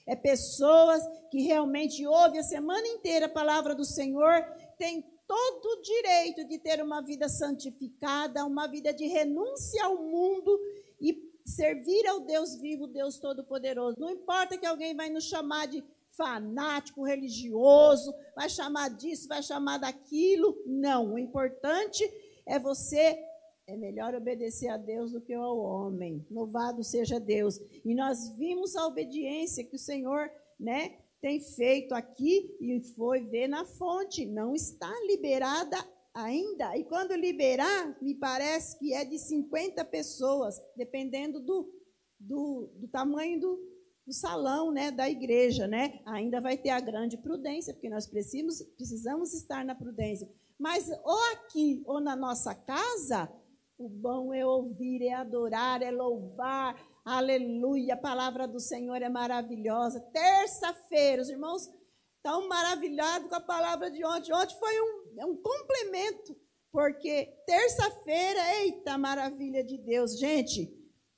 [0.04, 4.44] é pessoas que realmente ouvem a semana inteira a palavra do Senhor,
[4.76, 10.58] tem todo o direito de ter uma vida santificada, uma vida de renúncia ao mundo
[11.00, 14.00] e servir ao Deus vivo, Deus Todo-Poderoso.
[14.00, 15.84] Não importa que alguém vai nos chamar de
[16.16, 20.56] fanático, religioso, vai chamar disso, vai chamar daquilo.
[20.66, 22.04] Não, o importante
[22.46, 23.18] é você
[23.66, 26.26] é melhor obedecer a Deus do que ao homem.
[26.30, 27.58] Louvado seja Deus.
[27.84, 33.46] E nós vimos a obediência que o Senhor, né, tem feito aqui e foi ver
[33.46, 34.26] na fonte.
[34.26, 35.76] Não está liberada
[36.12, 36.76] ainda.
[36.76, 41.72] E quando liberar, me parece que é de 50 pessoas, dependendo do,
[42.18, 43.71] do, do tamanho do,
[44.06, 45.66] do salão né, da igreja.
[45.66, 46.00] Né?
[46.06, 50.28] Ainda vai ter a grande prudência, porque nós precisamos, precisamos estar na prudência.
[50.58, 53.30] Mas ou aqui ou na nossa casa,
[53.78, 56.76] o bom é ouvir, é adorar, é louvar.
[57.04, 60.00] Aleluia, a palavra do Senhor é maravilhosa.
[60.12, 61.68] Terça-feira, os irmãos
[62.16, 64.32] estão maravilhados com a palavra de ontem.
[64.32, 66.36] Ontem foi um, é um complemento,
[66.70, 70.16] porque terça-feira, eita maravilha de Deus.
[70.16, 70.70] Gente,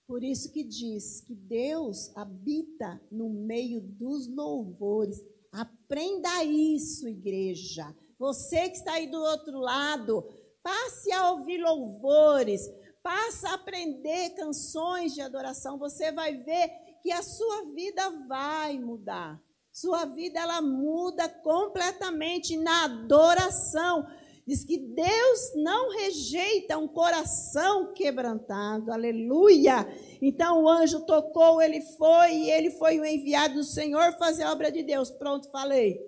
[0.06, 5.24] por isso que diz que Deus habita no meio dos louvores.
[5.52, 7.94] Aprenda isso, igreja.
[8.18, 10.24] Você que está aí do outro lado,
[10.64, 12.62] Passe a ouvir louvores,
[13.02, 15.76] passe a aprender canções de adoração.
[15.78, 16.70] Você vai ver
[17.02, 19.38] que a sua vida vai mudar.
[19.70, 24.06] Sua vida ela muda completamente na adoração.
[24.46, 28.92] Diz que Deus não rejeita um coração quebrantado.
[28.92, 29.86] Aleluia!
[30.20, 34.52] Então o anjo tocou, ele foi, e ele foi o enviado do Senhor fazer a
[34.52, 35.10] obra de Deus.
[35.10, 35.98] Pronto, falei.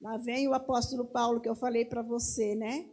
[0.00, 2.88] Lá vem o apóstolo Paulo que eu falei para você, né?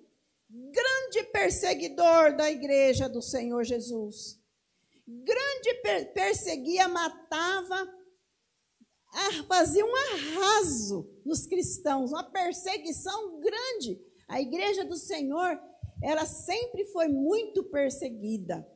[0.49, 4.39] grande perseguidor da igreja do Senhor Jesus.
[5.07, 7.87] Grande per perseguia, matava,
[9.47, 14.01] fazia um arraso nos cristãos, uma perseguição grande.
[14.27, 15.59] A igreja do Senhor,
[16.01, 18.67] ela sempre foi muito perseguida.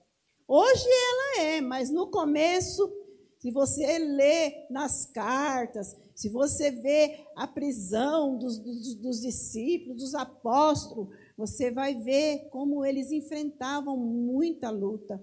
[0.48, 2.92] Hoje ela é, mas no começo,
[3.40, 10.16] se você lê nas cartas, se você vê a prisão dos, dos, dos discípulos, dos
[10.16, 15.20] apóstolos, você vai ver como eles enfrentavam muita luta.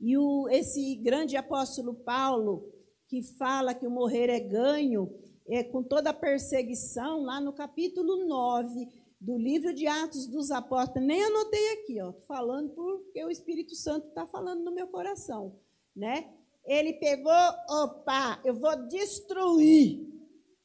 [0.00, 2.72] E o, esse grande apóstolo Paulo,
[3.06, 5.12] que fala que o morrer é ganho,
[5.50, 8.88] é, com toda a perseguição, lá no capítulo 9
[9.20, 14.08] do livro de Atos dos Apóstolos, nem anotei aqui, ó, falando porque o Espírito Santo
[14.08, 15.58] está falando no meu coração,
[15.94, 16.32] né?
[16.64, 17.32] Ele pegou,
[17.68, 20.08] opa, eu vou destruir.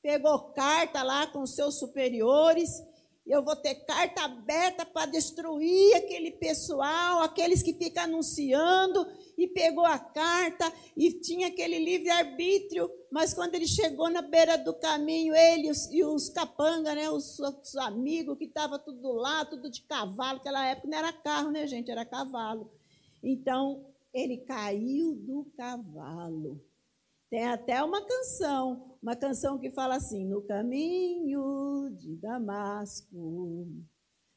[0.02, 2.82] Pegou carta lá com seus superiores
[3.26, 9.06] eu vou ter carta aberta para destruir aquele pessoal, aqueles que ficam anunciando,
[9.38, 14.74] e pegou a carta e tinha aquele livre-arbítrio, mas quando ele chegou na beira do
[14.74, 19.82] caminho, ele e os capanga, né, os, os amigos que estavam tudo lá, tudo de
[19.84, 22.72] cavalo, aquela época não era carro, né, gente, era cavalo.
[23.24, 26.64] Então, ele caiu do cavalo.
[27.30, 33.68] Tem até uma canção, uma canção que fala assim: No caminho de Damasco,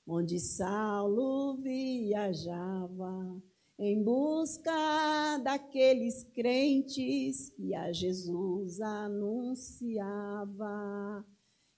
[0.07, 3.41] onde Saulo viajava,
[3.79, 10.05] em busca daqueles crentes que a Jesus anunciava.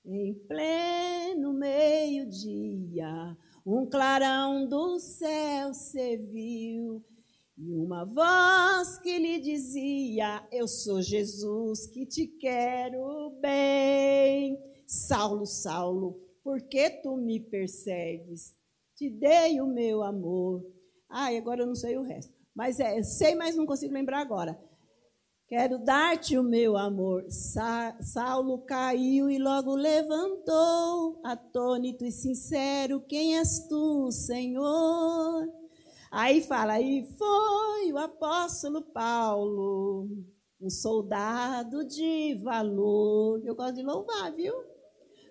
[0.02, 3.36] Em pleno meio-dia,
[3.66, 7.04] um clarão do céu se viu
[7.58, 14.58] e uma voz que lhe dizia: Eu sou Jesus que te quero bem.
[14.86, 18.54] Saulo, Saulo, por que tu me persegues?
[18.96, 20.64] Te dei o meu amor.
[21.10, 22.32] Ai, agora eu não sei o resto.
[22.54, 24.58] Mas é, eu sei, mas não consigo lembrar agora.
[25.48, 27.24] Quero dar-te o meu amor.
[27.28, 35.48] Sa Saulo caiu e logo levantou, atônito e sincero: Quem és tu, Senhor?
[36.10, 40.08] Aí fala, aí foi o apóstolo Paulo,
[40.60, 43.40] um soldado de valor.
[43.44, 44.54] Eu gosto de louvar, viu?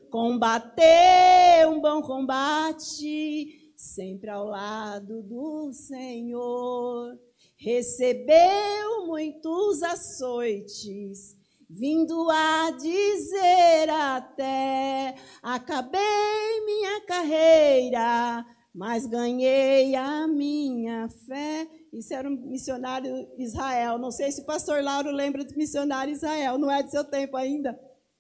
[0.10, 7.18] Combateu um bom combate, sempre ao lado do Senhor.
[7.58, 11.38] Recebeu muitos açoites,
[11.70, 21.68] vindo a dizer até: acabei minha carreira mas ganhei a minha fé.
[21.92, 23.98] Isso era um missionário Israel.
[23.98, 26.58] Não sei se o pastor Lauro lembra do missionário Israel.
[26.58, 27.78] Não é do seu tempo ainda?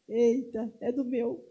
[0.07, 1.45] Eita, é do meu.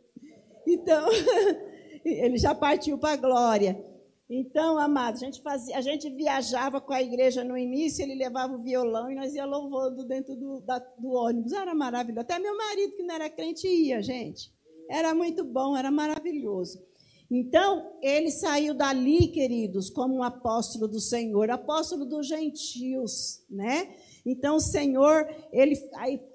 [0.67, 1.09] Então,
[2.05, 3.83] ele já partiu para a glória.
[4.31, 8.55] Então, amados, a gente, fazia, a gente viajava com a igreja no início, ele levava
[8.55, 11.53] o violão e nós ia louvando dentro do, da, do ônibus.
[11.53, 12.21] Era maravilhoso.
[12.21, 14.53] Até meu marido, que não era crente, ia, gente.
[14.91, 16.87] Era muito bom, era maravilhoso.
[17.31, 23.95] Então, ele saiu dali, queridos, como um apóstolo do Senhor, apóstolo dos gentios, né?
[24.25, 25.75] Então, o Senhor, ele,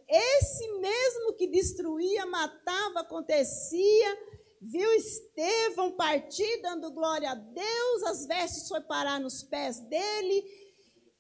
[0.08, 4.18] esse mesmo que destruía, matava, acontecia,
[4.64, 10.44] viu Estevão partir dando glória a Deus, as vestes foi parar nos pés dele,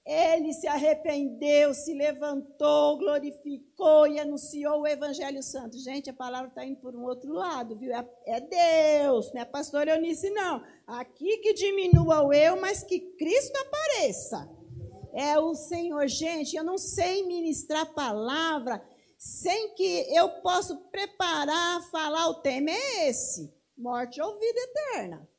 [0.05, 5.77] ele se arrependeu, se levantou, glorificou e anunciou o Evangelho Santo.
[5.77, 7.93] Gente, a palavra está indo por um outro lado, viu?
[7.93, 10.61] É, é Deus, não é pastor Eunice, não.
[10.85, 14.49] Aqui que diminua o eu, mas que Cristo apareça.
[15.13, 16.07] É o Senhor.
[16.07, 18.83] Gente, eu não sei ministrar palavra
[19.23, 25.29] sem que eu possa preparar, falar o tema é esse, morte ou vida eterna,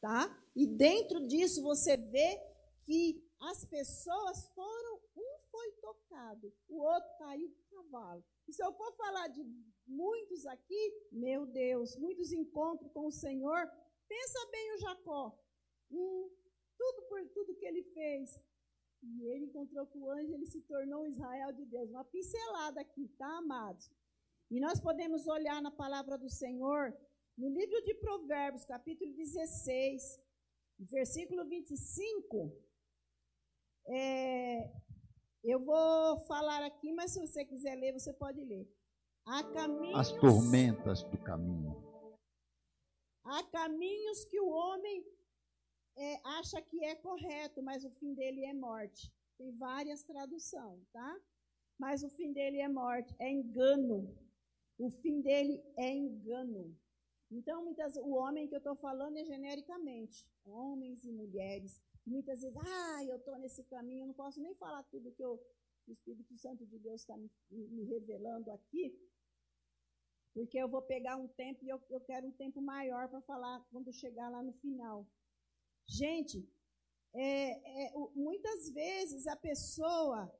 [0.00, 0.36] tá?
[0.56, 2.42] E dentro disso você vê
[2.82, 8.24] que as pessoas foram, um foi tocado, o outro caiu do cavalo.
[8.48, 9.46] E se eu for falar de
[9.86, 13.70] muitos aqui, meu Deus, muitos encontros com o Senhor,
[14.08, 15.38] pensa bem o Jacó.
[15.88, 16.28] Hum,
[16.76, 18.40] tudo por tudo que ele fez,
[19.02, 21.90] e ele encontrou com o anjo, ele se tornou Israel de Deus.
[21.90, 23.90] Uma pincelada aqui, tá, amados?
[24.50, 26.96] E nós podemos olhar na palavra do Senhor,
[27.36, 30.18] no livro de Provérbios, capítulo 16,
[30.78, 32.52] versículo 25.
[33.86, 34.72] É,
[35.44, 38.66] eu vou falar aqui, mas se você quiser ler, você pode ler.
[39.52, 41.76] Caminhos, As tormentas do caminho.
[43.24, 45.04] Há caminhos que o homem
[45.98, 49.12] é, acha que é correto, mas o fim dele é morte.
[49.36, 51.20] Tem várias traduções, tá?
[51.78, 54.16] Mas o fim dele é morte, é engano.
[54.78, 56.76] O fim dele é engano.
[57.30, 61.80] Então, muitas, o homem que eu estou falando é genericamente, homens e mulheres.
[62.06, 65.34] Muitas vezes, ah, eu estou nesse caminho, eu não posso nem falar tudo que eu,
[65.86, 68.98] o Espírito Santo de Deus está me, me, revelando aqui,
[70.32, 73.60] porque eu vou pegar um tempo e eu, eu quero um tempo maior para falar
[73.70, 75.06] quando chegar lá no final.
[75.88, 76.46] Gente,
[77.14, 80.30] é, é, muitas vezes a pessoa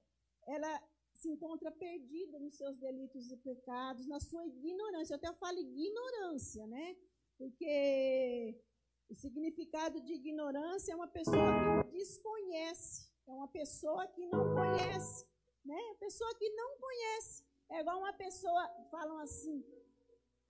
[0.47, 0.83] ela
[1.15, 5.15] se encontra perdida nos seus delitos e pecados, na sua ignorância.
[5.15, 6.97] Eu até falo ignorância, né?
[7.39, 8.61] Porque
[9.09, 15.27] o significado de ignorância é uma pessoa que desconhece, é uma pessoa que não conhece,
[15.65, 15.81] né?
[15.99, 17.43] Pessoa que não conhece.
[17.71, 19.65] É igual uma pessoa, falam assim,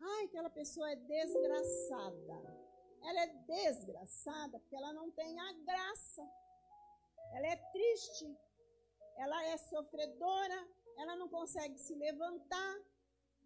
[0.00, 2.67] ai, aquela pessoa é desgraçada
[3.02, 6.22] ela é desgraçada porque ela não tem a graça.
[7.34, 8.36] Ela é triste,
[9.16, 12.76] ela é sofredora, ela não consegue se levantar.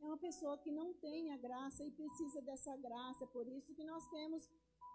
[0.01, 3.27] É uma pessoa que não tem a graça e precisa dessa graça.
[3.29, 4.49] Por isso que nós temos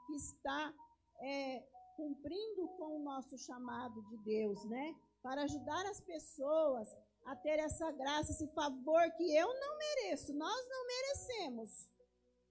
[0.06, 0.74] que estar
[1.22, 1.64] é,
[1.96, 4.96] cumprindo com o nosso chamado de Deus, né?
[5.22, 10.70] Para ajudar as pessoas a ter essa graça, esse favor que eu não mereço, nós
[10.70, 11.90] não merecemos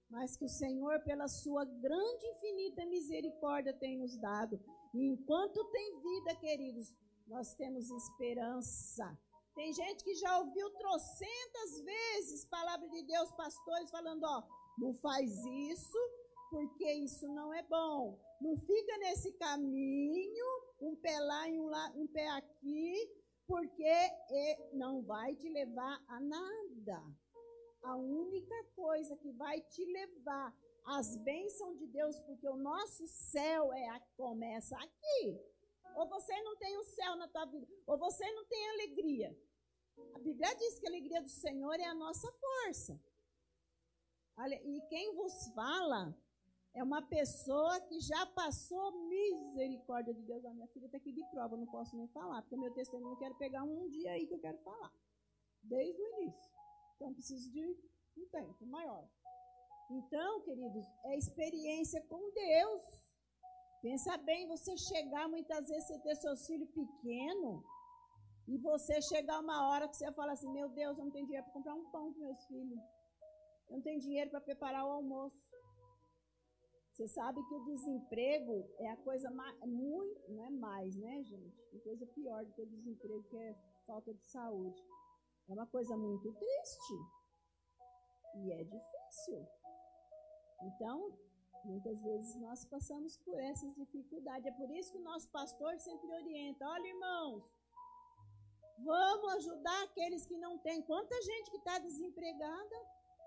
[0.08, 4.60] mas que o Senhor, pela sua grande e infinita misericórdia, tem nos dado.
[4.94, 6.94] E enquanto tem vida, queridos,
[7.26, 9.18] nós temos esperança.
[9.54, 14.42] Tem gente que já ouviu trocentas vezes palavra de Deus, pastores falando, ó,
[14.78, 15.98] não faz isso,
[16.50, 18.18] porque isso não é bom.
[18.40, 20.46] Não fica nesse caminho,
[20.80, 23.10] um pé lá e um, lá, um pé aqui,
[23.46, 24.10] porque
[24.74, 27.02] não vai te levar a nada
[27.86, 30.52] a única coisa que vai te levar
[30.84, 35.40] às bênçãos de Deus, porque o nosso céu é começa aqui.
[35.94, 39.36] Ou você não tem o céu na tua vida, ou você não tem alegria.
[40.14, 43.00] A Bíblia diz que a alegria do Senhor é a nossa força.
[44.64, 46.14] E quem vos fala
[46.74, 50.44] é uma pessoa que já passou misericórdia de Deus.
[50.44, 53.18] A minha filha está aqui de prova, não posso nem falar, porque meu testemunho eu
[53.18, 54.92] quero pegar um dia aí que eu quero falar.
[55.62, 56.56] Desde o início.
[56.96, 57.64] Então, preciso de
[58.16, 59.08] um tempo maior.
[59.90, 62.82] Então, queridos, é experiência com Deus.
[63.82, 67.62] Pensa bem, você chegar, muitas vezes, você ter seus filhos pequenos,
[68.48, 71.44] e você chegar uma hora que você fala assim, meu Deus, eu não tenho dinheiro
[71.44, 72.78] para comprar um pão para meus filhos.
[73.68, 75.50] Eu não tenho dinheiro para preparar o almoço.
[76.92, 81.56] Você sabe que o desemprego é a coisa mais, muito, não é mais, né, gente?
[81.70, 83.54] Tem coisa pior do que o desemprego, que é
[83.86, 84.80] falta de saúde.
[85.48, 86.94] É uma coisa muito triste.
[88.36, 89.46] E é difícil.
[90.62, 91.16] Então,
[91.64, 94.46] muitas vezes nós passamos por essas dificuldades.
[94.46, 97.44] É por isso que o nosso pastor sempre orienta: olha, irmãos,
[98.78, 100.82] vamos ajudar aqueles que não têm.
[100.82, 102.76] Quanta gente que está desempregada,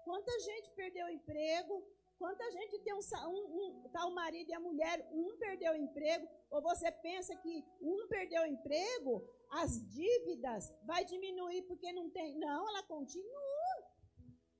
[0.09, 1.83] Quanta gente perdeu o emprego,
[2.17, 5.75] quanta gente tem um, um, um tá o marido e a mulher, um perdeu o
[5.75, 12.09] emprego, ou você pensa que um perdeu o emprego, as dívidas vai diminuir porque não
[12.09, 12.37] tem.
[12.37, 13.39] Não, ela continua.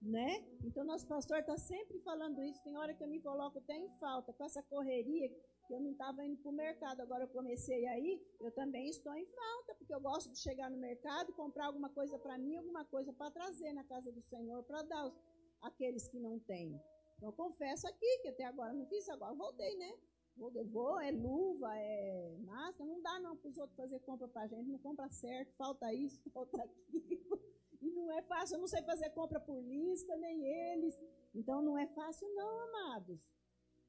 [0.01, 0.47] Né?
[0.63, 2.63] Então, nosso pastor está sempre falando isso.
[2.63, 5.29] Tem hora que eu me coloco até em falta com essa correria
[5.67, 9.13] que eu não estava indo para o mercado, agora eu comecei aí, eu também estou
[9.13, 12.83] em falta, porque eu gosto de chegar no mercado, comprar alguma coisa para mim, alguma
[12.85, 15.13] coisa para trazer na casa do Senhor, para dar aos,
[15.61, 16.81] àqueles que não têm.
[17.17, 19.93] Então, eu confesso aqui que até agora não fiz, agora voltei, né?
[20.41, 24.43] Eu vou, é luva, é máscara, não dá não para os outros fazer compra para
[24.43, 27.39] a gente, não compra certo, falta isso, falta aquilo.
[27.81, 30.97] E não é fácil, eu não sei fazer compra por lista, nem eles.
[31.33, 33.29] Então não é fácil não, amados.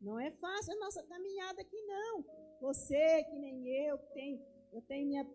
[0.00, 2.24] Não é fácil a nossa caminhada aqui, não.
[2.60, 5.26] Você, que nem eu, que tem, eu tenho minha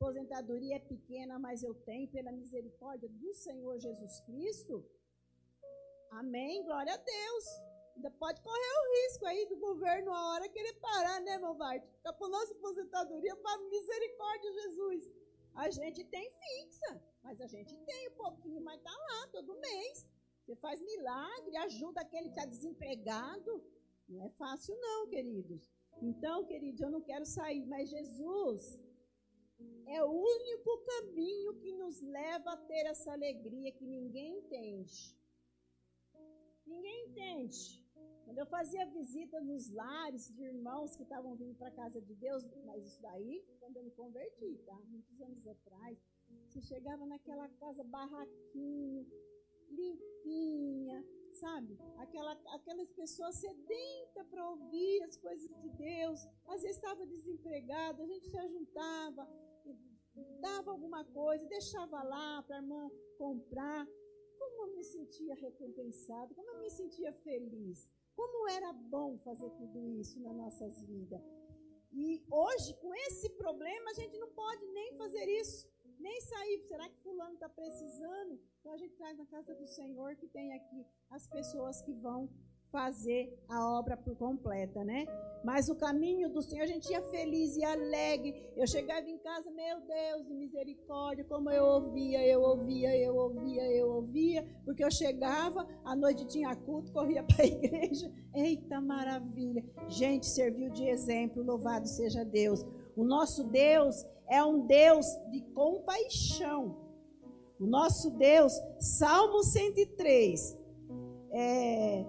[0.00, 4.84] aposentadoria é pequena, mas eu tenho, pela misericórdia do Senhor Jesus Cristo.
[6.10, 7.69] Amém, glória a Deus.
[7.96, 11.86] Ainda pode correr o risco aí do governo a hora querer parar, né, meu Varte?
[11.96, 15.10] Ficar por nossa aposentadoria, para misericórdia, Jesus.
[15.54, 20.06] A gente tem fixa, mas a gente tem um pouquinho, mas tá lá todo mês.
[20.44, 23.62] Você faz milagre, ajuda aquele que está desempregado.
[24.08, 25.70] Não é fácil, não, queridos.
[26.02, 28.80] Então, queridos, eu não quero sair, mas Jesus
[29.86, 35.14] é o único caminho que nos leva a ter essa alegria que ninguém entende.
[36.66, 37.79] Ninguém entende.
[38.30, 42.14] Quando eu fazia visita nos lares de irmãos que estavam vindo para a casa de
[42.14, 44.78] Deus, mas isso daí, quando eu me converti, tá?
[44.86, 45.98] Muitos anos atrás,
[46.46, 49.04] você chegava naquela casa barraquinho,
[49.68, 51.76] limpinha, sabe?
[51.96, 56.24] Aquela, aquelas pessoas sedentas para ouvir as coisas de Deus.
[56.46, 59.28] Às vezes estava desempregado, a gente se juntava,
[60.40, 63.84] dava alguma coisa, deixava lá para a irmã comprar.
[64.38, 67.90] Como eu me sentia recompensado, como eu me sentia feliz,
[68.20, 71.22] como era bom fazer tudo isso nas nossas vidas.
[71.90, 75.66] E hoje, com esse problema, a gente não pode nem fazer isso
[75.98, 76.58] nem sair.
[76.66, 78.40] Será que fulano está precisando?
[78.58, 82.28] Então a gente traz na casa do Senhor que tem aqui as pessoas que vão
[82.70, 85.06] fazer a obra por completa, né?
[85.42, 88.34] Mas o caminho do Senhor, a gente ia feliz e alegre.
[88.56, 93.62] Eu chegava em casa, meu Deus, de misericórdia, como eu ouvia, eu ouvia, eu ouvia,
[93.72, 98.12] eu ouvia, porque eu chegava, à noite tinha culto, corria para a igreja.
[98.34, 99.64] Eita maravilha!
[99.88, 102.64] Gente, serviu de exemplo, louvado seja Deus.
[102.94, 106.76] O nosso Deus é um Deus de compaixão.
[107.58, 110.58] O nosso Deus, Salmo 103.
[111.32, 112.04] É,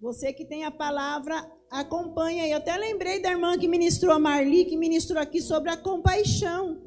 [0.00, 2.48] você que tem a palavra, acompanha.
[2.48, 6.80] Eu até lembrei da irmã que ministrou a Marli, que ministrou aqui sobre a compaixão.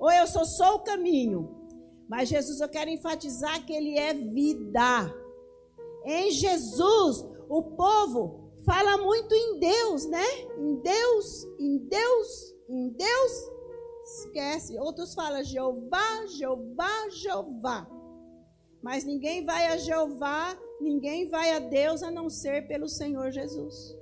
[0.00, 1.48] Ou eu só sou o caminho.
[2.08, 5.14] Mas Jesus, eu quero enfatizar que Ele é vida.
[6.04, 10.26] Em Jesus, o povo fala muito em Deus, né?
[10.58, 13.52] Em Deus, em Deus, em Deus.
[14.04, 14.78] Esquece.
[14.78, 17.88] Outros falam Jeová, Jeová, Jeová.
[18.82, 23.96] Mas ninguém vai a Jeová, ninguém vai a Deus a não ser pelo Senhor Jesus.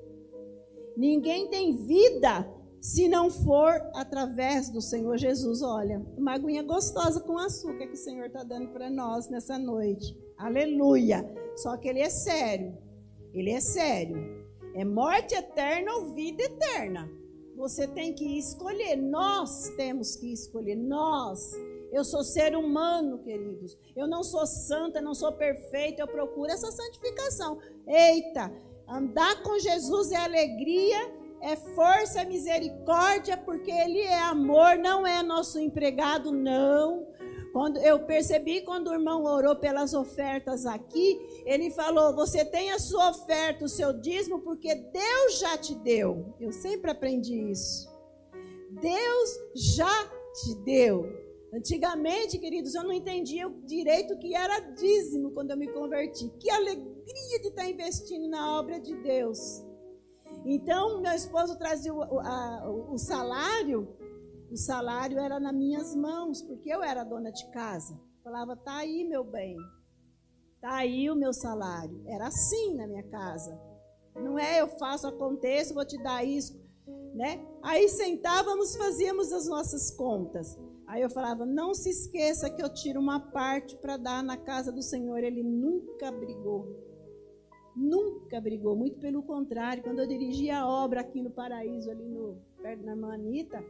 [0.97, 2.49] Ninguém tem vida
[2.81, 5.63] se não for através do Senhor Jesus.
[5.63, 10.17] Olha, uma aguinha gostosa com açúcar que o Senhor está dando para nós nessa noite.
[10.39, 11.25] Aleluia!
[11.57, 12.77] Só que ele é sério.
[13.35, 14.17] Ele é sério.
[14.75, 17.20] É morte eterna ou vida eterna.
[17.61, 18.97] Você tem que escolher.
[18.97, 20.77] Nós temos que escolher.
[20.77, 21.53] Nós.
[21.93, 23.77] Eu sou ser humano, queridos.
[23.95, 26.01] Eu não sou santa, não sou perfeita.
[26.01, 27.59] Eu procuro essa santificação.
[27.87, 28.51] Eita,
[28.89, 35.23] andar com Jesus é alegria é força, é misericórdia, porque Ele é amor, não é
[35.23, 37.07] nosso empregado, não.
[37.53, 42.79] Quando eu percebi quando o irmão orou pelas ofertas aqui, ele falou: "Você tem a
[42.79, 46.35] sua oferta, o seu dízimo, porque Deus já te deu".
[46.41, 47.89] Eu sempre aprendi isso.
[48.71, 50.11] Deus já
[50.43, 51.31] te deu.
[51.53, 56.31] Antigamente, queridos, eu não entendia direito o que era dízimo quando eu me converti.
[56.39, 59.65] Que alegria de estar investindo na obra de Deus.
[60.45, 63.89] Então, meu esposo trazia o, a, o, salário,
[64.51, 67.99] o salário era nas minhas mãos, porque eu era dona de casa.
[68.23, 69.57] Falava, tá aí, meu bem,
[70.61, 72.03] tá aí o meu salário.
[72.07, 73.59] Era assim na minha casa.
[74.15, 76.61] Não é eu faço, aconteça, vou te dar isso,
[77.15, 77.41] né?
[77.63, 80.59] Aí sentávamos, fazíamos as nossas contas.
[80.87, 84.73] Aí eu falava, não se esqueça que eu tiro uma parte para dar na casa
[84.73, 85.23] do Senhor.
[85.23, 86.91] Ele nunca brigou
[87.77, 89.83] nunca brigou, muito pelo contrário.
[89.83, 93.65] Quando eu dirigia a obra aqui no Paraíso, ali no, perto da Manita,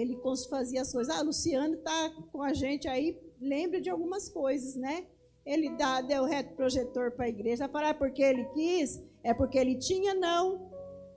[0.00, 1.14] ele fazia as coisas.
[1.14, 5.06] Ah, Luciano está com a gente aí, lembra de algumas coisas, né?
[5.44, 7.68] Ele dá, deu reto projetor para a igreja.
[7.68, 10.68] Falar ah, porque ele quis, é porque ele tinha, não.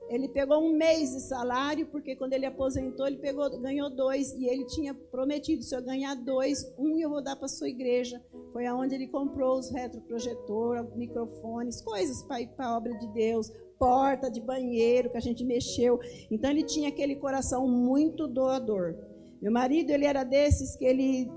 [0.09, 4.45] Ele pegou um mês de salário, porque quando ele aposentou, ele pegou, ganhou dois, e
[4.45, 8.21] ele tinha prometido: se eu ganhar dois, um eu vou dar para a sua igreja.
[8.51, 13.49] Foi aonde ele comprou os retroprojetor, microfones, coisas para a obra de Deus,
[13.81, 15.99] porta de banheiro que a gente mexeu.
[16.29, 18.93] Então ele tinha aquele coração muito doador.
[19.41, 21.31] Meu marido, ele era desses que ele,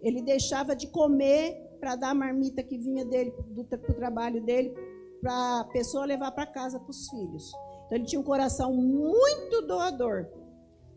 [0.00, 4.72] ele deixava de comer para dar a marmita que vinha dele, do, do trabalho dele,
[5.20, 7.52] para a pessoa levar para casa para os filhos.
[7.84, 10.26] Então ele tinha um coração muito doador.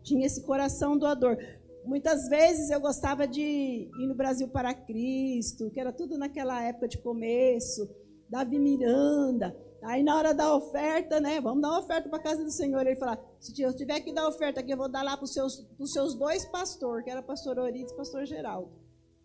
[0.02, 1.36] Tinha esse coração doador.
[1.84, 6.88] Muitas vezes eu gostava de ir no Brasil para Cristo, que era tudo naquela época
[6.88, 7.86] de começo,
[8.30, 9.54] Davi Miranda.
[9.82, 11.40] Aí na hora da oferta, né?
[11.40, 12.86] Vamos dar uma oferta para a casa do Senhor.
[12.86, 15.32] Ele falava: se eu tiver que dar oferta aqui, eu vou dar lá para os
[15.32, 18.70] seus, seus dois pastores, que era pastor Orides e pastor Geraldo.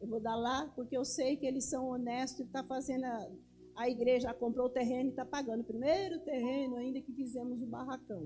[0.01, 3.27] Eu vou dar lá porque eu sei que eles são honestos e está fazendo a,
[3.75, 8.23] a igreja comprou o terreno e está pagando primeiro terreno, ainda que fizemos o barracão.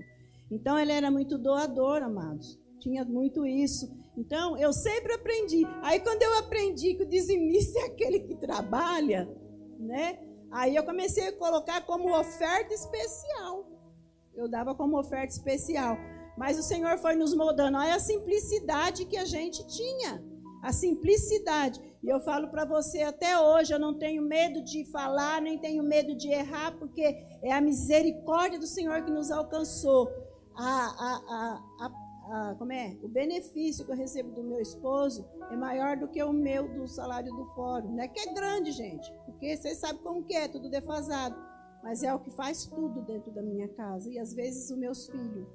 [0.50, 2.58] Então ele era muito doador, amados.
[2.80, 3.90] Tinha muito isso.
[4.16, 5.64] Então eu sempre aprendi.
[5.82, 9.28] Aí quando eu aprendi que o dizimista é aquele que trabalha,
[9.78, 10.29] né?
[10.50, 13.66] Aí eu comecei a colocar como oferta especial.
[14.34, 15.96] Eu dava como oferta especial.
[16.36, 17.78] Mas o Senhor foi nos moldando.
[17.78, 20.22] Olha a simplicidade que a gente tinha.
[20.62, 21.80] A simplicidade.
[22.02, 25.82] E eu falo para você até hoje, eu não tenho medo de falar, nem tenho
[25.82, 27.02] medo de errar, porque
[27.42, 30.10] é a misericórdia do Senhor que nos alcançou.
[30.56, 31.90] A, a, a,
[32.58, 32.96] como é?
[33.02, 36.86] O benefício que eu recebo do meu esposo é maior do que o meu do
[36.86, 37.92] salário do fórum.
[37.92, 41.36] Não é que é grande, gente, porque vocês sabem como que é, tudo defasado.
[41.82, 44.10] Mas é o que faz tudo dentro da minha casa.
[44.10, 45.48] E às vezes os meus filhos.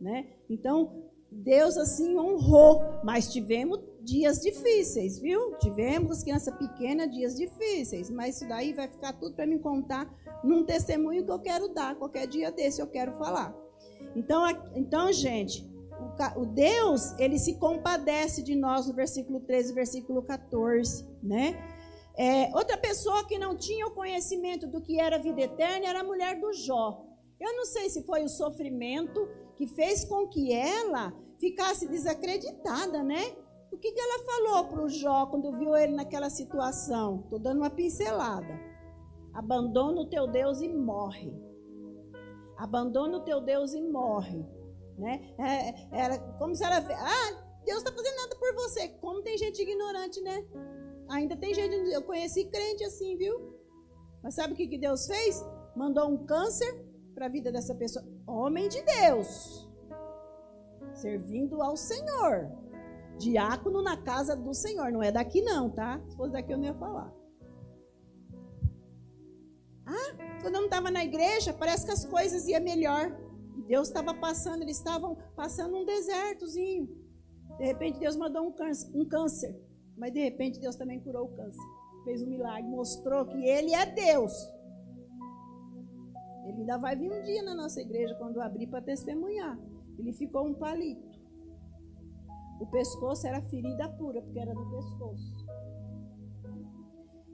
[0.00, 0.26] Né?
[0.48, 5.56] Então, Deus assim honrou, mas tivemos dias difíceis, viu?
[5.58, 10.08] Tivemos criança pequena, dias difíceis, mas isso daí vai ficar tudo para me contar
[10.44, 13.54] num testemunho que eu quero dar, qualquer dia desse eu quero falar.
[14.14, 14.42] Então,
[14.74, 15.68] então gente,
[16.36, 21.56] o, Deus, ele se compadece de nós no versículo 13, versículo 14, né?
[22.16, 26.04] É, outra pessoa que não tinha o conhecimento do que era vida eterna era a
[26.04, 27.04] mulher do Jó.
[27.38, 33.36] Eu não sei se foi o sofrimento que fez com que ela ficasse desacreditada, né?
[33.70, 37.20] O que, que ela falou para o Jó quando viu ele naquela situação?
[37.24, 38.58] Estou dando uma pincelada.
[39.34, 41.30] Abandona o teu Deus e morre.
[42.56, 44.42] Abandona o teu Deus e morre.
[44.98, 45.34] Né?
[45.38, 46.78] É, era como se ela.
[46.78, 48.88] Ah, Deus está fazendo nada por você.
[49.00, 50.44] Como tem gente ignorante, né?
[51.10, 51.74] Ainda tem gente.
[51.92, 53.54] Eu conheci crente assim, viu?
[54.22, 55.44] Mas sabe o que, que Deus fez?
[55.74, 56.72] Mandou um câncer
[57.14, 58.04] para a vida dessa pessoa.
[58.26, 59.68] Homem de Deus.
[60.94, 62.50] Servindo ao Senhor.
[63.18, 64.90] Diácono na casa do Senhor.
[64.90, 66.00] Não é daqui, não, tá?
[66.08, 67.12] Se fosse daqui, eu não ia falar.
[69.86, 73.16] Ah, quando eu não estava na igreja, parece que as coisas iam melhor.
[73.62, 76.88] Deus estava passando, eles estavam passando um desertozinho.
[77.58, 79.58] De repente, Deus mandou um câncer, um câncer.
[79.96, 81.62] Mas de repente, Deus também curou o câncer.
[82.04, 84.32] Fez um milagre, mostrou que Ele é Deus.
[86.46, 89.58] Ele ainda vai vir um dia na nossa igreja quando abrir para testemunhar.
[89.98, 91.16] Ele ficou um palito.
[92.60, 95.46] O pescoço era ferida pura, porque era no pescoço.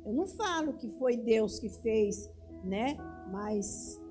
[0.04, 2.28] Eu não falo que foi Deus que fez,
[2.64, 2.96] né?
[3.30, 4.01] Mas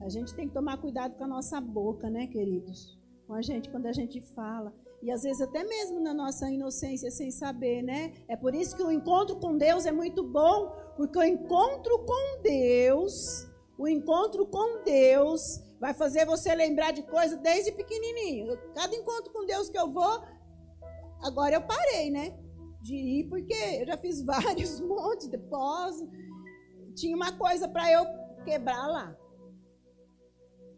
[0.00, 2.98] a gente tem que tomar cuidado com a nossa boca, né, queridos?
[3.26, 4.72] Com a gente quando a gente fala.
[5.02, 8.14] E às vezes até mesmo na nossa inocência, sem saber, né?
[8.28, 12.42] É por isso que o encontro com Deus é muito bom, porque o encontro com
[12.42, 13.46] Deus,
[13.78, 18.56] o encontro com Deus vai fazer você lembrar de coisas desde pequenininho.
[18.74, 20.22] Cada encontro com Deus que eu vou,
[21.22, 22.34] agora eu parei, né?
[22.80, 26.02] De ir, porque eu já fiz vários montes de pós.
[26.94, 28.06] Tinha uma coisa para eu
[28.44, 29.16] quebrar lá.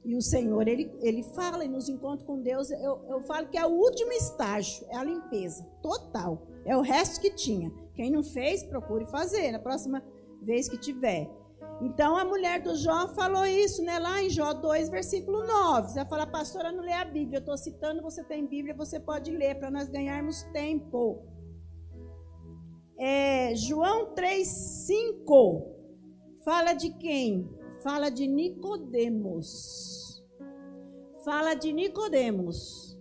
[0.06, 3.58] E o Senhor, ele, ele fala e nos encontros com Deus, eu, eu falo que
[3.58, 6.46] é o último estágio, é a limpeza total.
[6.64, 7.72] É o resto que tinha.
[7.92, 10.00] Quem não fez, procure fazer na próxima
[10.40, 11.28] vez que tiver.
[11.82, 13.98] Então a mulher do Jó falou isso, né?
[13.98, 15.88] Lá em Jó 2, versículo 9.
[15.88, 17.38] Você vai falar, pastora, não lê a Bíblia.
[17.38, 21.26] Eu estou citando, você tem Bíblia, você pode ler para nós ganharmos tempo.
[22.96, 25.76] É, João 3, 5.
[26.44, 27.55] Fala de quem?
[27.86, 30.20] Fala de Nicodemos.
[31.24, 32.98] Fala de Nicodemos.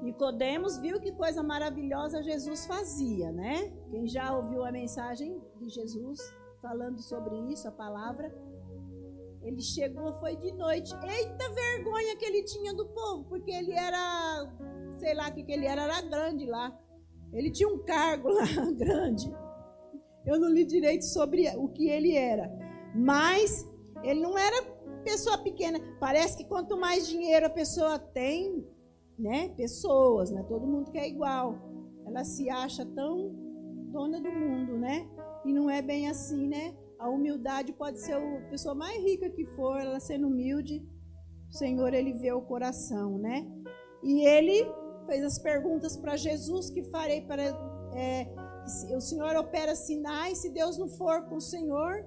[0.00, 3.70] Nicodemos viu que coisa maravilhosa Jesus fazia, né?
[3.90, 6.18] Quem já ouviu a mensagem de Jesus
[6.62, 8.34] falando sobre isso, a palavra,
[9.42, 10.94] ele chegou, foi de noite.
[10.94, 14.50] Eita vergonha que ele tinha do povo, porque ele era,
[14.96, 16.74] sei lá o que, que ele era, era grande lá.
[17.34, 19.30] Ele tinha um cargo lá grande.
[20.24, 22.65] Eu não li direito sobre o que ele era.
[22.96, 23.68] Mas
[24.02, 24.62] ele não era
[25.04, 25.78] pessoa pequena.
[26.00, 28.66] Parece que quanto mais dinheiro a pessoa tem,
[29.18, 29.50] né?
[29.56, 30.44] Pessoas, né?
[30.48, 31.58] Todo mundo quer igual.
[32.06, 33.30] Ela se acha tão
[33.92, 35.08] dona do mundo, né?
[35.44, 36.74] E não é bem assim, né?
[36.98, 40.82] A humildade pode ser a pessoa mais rica que for, ela sendo humilde,
[41.48, 43.46] o Senhor ele vê o coração, né?
[44.02, 44.66] E ele
[45.06, 47.42] fez as perguntas para Jesus que farei para
[47.94, 48.26] é,
[48.94, 52.04] o Senhor opera sinais se Deus não for com o Senhor.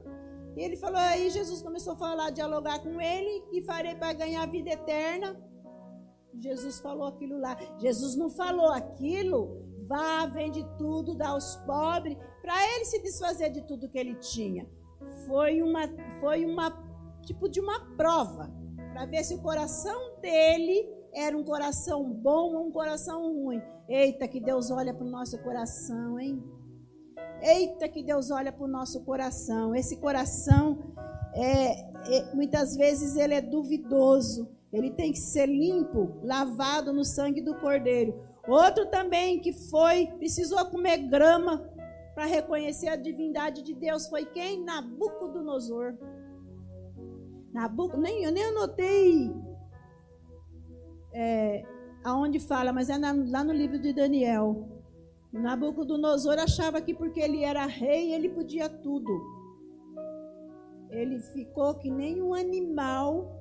[0.60, 4.44] E ele falou aí Jesus começou a falar, dialogar com ele que farei para ganhar
[4.44, 5.42] a vida eterna.
[6.38, 7.58] Jesus falou aquilo lá.
[7.78, 9.66] Jesus não falou aquilo.
[9.88, 14.70] Vá, vende tudo, dá aos pobres para ele se desfazer de tudo que ele tinha.
[15.26, 15.88] Foi uma,
[16.20, 16.78] foi uma
[17.22, 18.52] tipo de uma prova
[18.92, 23.62] para ver se o coração dele era um coração bom ou um coração ruim.
[23.88, 26.44] Eita, que Deus olha para o nosso coração, hein?
[27.42, 29.76] Eita, que Deus olha para o nosso coração.
[29.76, 30.78] Esse coração,
[31.34, 34.50] é, é, muitas vezes, ele é duvidoso.
[34.72, 38.14] Ele tem que ser limpo, lavado no sangue do Cordeiro.
[38.48, 41.70] Outro também que foi, precisou comer grama
[42.14, 44.64] para reconhecer a divindade de Deus foi quem?
[44.64, 45.96] Nabucodonosor.
[47.54, 49.34] Nabuc, nem, eu nem anotei
[51.14, 51.64] é,
[52.04, 54.79] aonde fala, mas é na, lá no livro de Daniel.
[55.32, 59.12] Nabucodonosor achava que porque ele era rei, ele podia tudo.
[60.90, 63.40] Ele ficou que nem um animal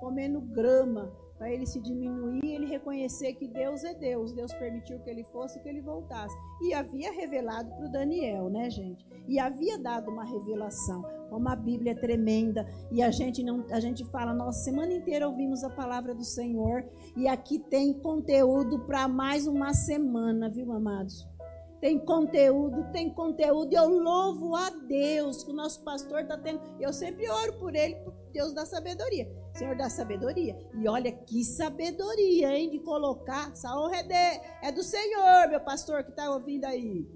[0.00, 4.32] comendo grama para ele se diminuir, ele reconhecer que Deus é Deus.
[4.32, 6.34] Deus permitiu que ele fosse e que ele voltasse.
[6.62, 9.04] E havia revelado para o Daniel, né, gente?
[9.28, 11.04] E havia dado uma revelação.
[11.28, 15.28] Como a Bíblia é tremenda e a gente não, a gente fala, nossa, semana inteira
[15.28, 21.28] ouvimos a palavra do Senhor e aqui tem conteúdo para mais uma semana, viu, amados?
[21.78, 23.70] tem conteúdo, tem conteúdo.
[23.74, 26.58] Eu louvo a Deus que o nosso pastor está tendo.
[26.80, 29.30] Eu sempre oro por ele, por Deus da sabedoria.
[29.54, 30.56] Senhor da sabedoria.
[30.74, 32.70] E olha que sabedoria, hein?
[32.70, 33.52] De colocar.
[33.52, 37.06] Essa honra é, de, é do Senhor, meu pastor que está ouvindo aí.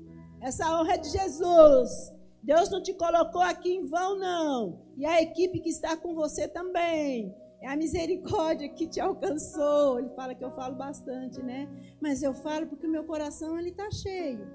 [0.41, 2.13] Essa honra é de Jesus.
[2.41, 4.81] Deus não te colocou aqui em vão, não.
[4.97, 7.35] E a equipe que está com você também.
[7.61, 9.99] É a misericórdia que te alcançou.
[9.99, 11.69] Ele fala que eu falo bastante, né?
[12.01, 14.49] Mas eu falo porque o meu coração ele está cheio.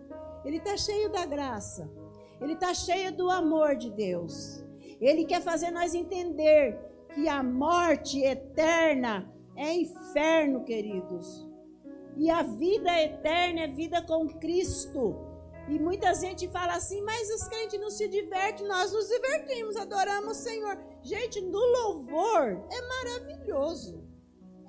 [0.46, 1.92] Ele está cheio da graça.
[2.40, 4.64] Ele está cheio do amor de Deus.
[5.02, 11.48] Ele quer fazer nós entender que a morte eterna é inferno, queridos.
[12.18, 15.16] E a vida eterna é vida com Cristo.
[15.70, 20.38] E muita gente fala assim, mas os crentes não se divertem, nós nos divertimos, adoramos
[20.38, 20.78] o Senhor.
[21.02, 24.04] Gente, no louvor é maravilhoso.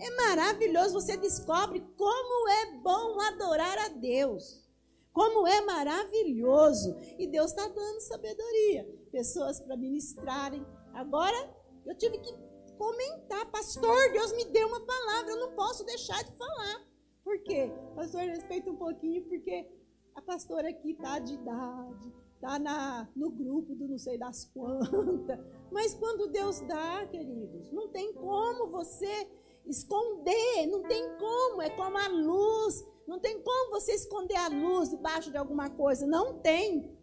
[0.00, 4.64] É maravilhoso, você descobre como é bom adorar a Deus.
[5.12, 6.96] Como é maravilhoso.
[7.18, 8.84] E Deus está dando sabedoria.
[9.12, 10.64] Pessoas para ministrarem.
[10.92, 11.53] Agora,
[11.86, 12.32] eu tive que
[12.78, 16.86] comentar, pastor, Deus me deu uma palavra, eu não posso deixar de falar.
[17.22, 17.72] Por quê?
[17.94, 19.66] Pastor, respeita um pouquinho, porque
[20.14, 25.38] a pastora aqui está de idade, está no grupo do não sei das quantas.
[25.72, 29.28] Mas quando Deus dá, queridos, não tem como você
[29.66, 32.84] esconder, não tem como, é como a luz.
[33.06, 36.93] Não tem como você esconder a luz debaixo de alguma coisa, não tem.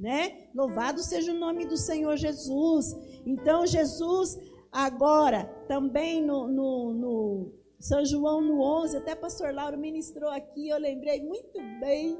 [0.00, 0.48] Né?
[0.54, 2.96] Louvado seja o nome do Senhor Jesus.
[3.26, 4.38] Então, Jesus,
[4.72, 10.78] agora, também no, no, no São João no 11, até pastor Lauro ministrou aqui, eu
[10.78, 12.18] lembrei muito bem,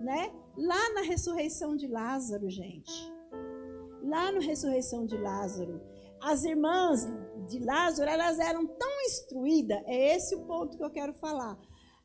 [0.00, 0.32] né?
[0.58, 2.92] Lá na ressurreição de Lázaro, gente.
[4.02, 5.80] Lá na ressurreição de Lázaro.
[6.20, 7.06] As irmãs
[7.46, 11.56] de Lázaro, elas eram tão instruídas, é esse o ponto que eu quero falar.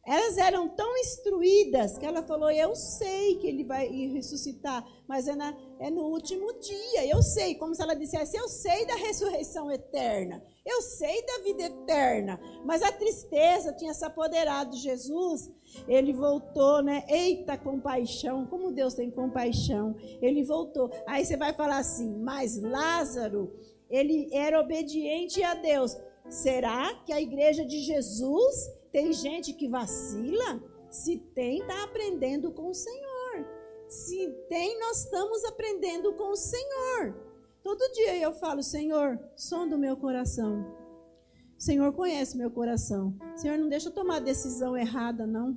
[0.08, 5.36] Elas eram tão instruídas que ela falou: Eu sei que ele vai ressuscitar, mas é,
[5.36, 7.06] na, é no último dia.
[7.06, 11.64] Eu sei, como se ela dissesse: Eu sei da ressurreição eterna, eu sei da vida
[11.64, 12.40] eterna.
[12.64, 15.52] Mas a tristeza tinha se apoderado de Jesus.
[15.90, 17.04] Ele voltou, né?
[17.10, 19.94] Eita compaixão, como Deus tem compaixão.
[20.22, 20.90] Ele voltou.
[21.06, 23.54] Aí você vai falar assim: Mas Lázaro,
[23.90, 25.98] ele era obediente a Deus.
[26.30, 30.60] Será que a igreja de Jesus tem gente que vacila?
[30.90, 33.46] Se tem, está aprendendo com o Senhor.
[33.88, 37.16] Se tem, nós estamos aprendendo com o Senhor.
[37.62, 40.66] Todo dia eu falo, Senhor, som do meu coração.
[41.60, 43.16] Senhor conhece meu coração.
[43.36, 45.56] Senhor, não deixa eu tomar decisão errada, não.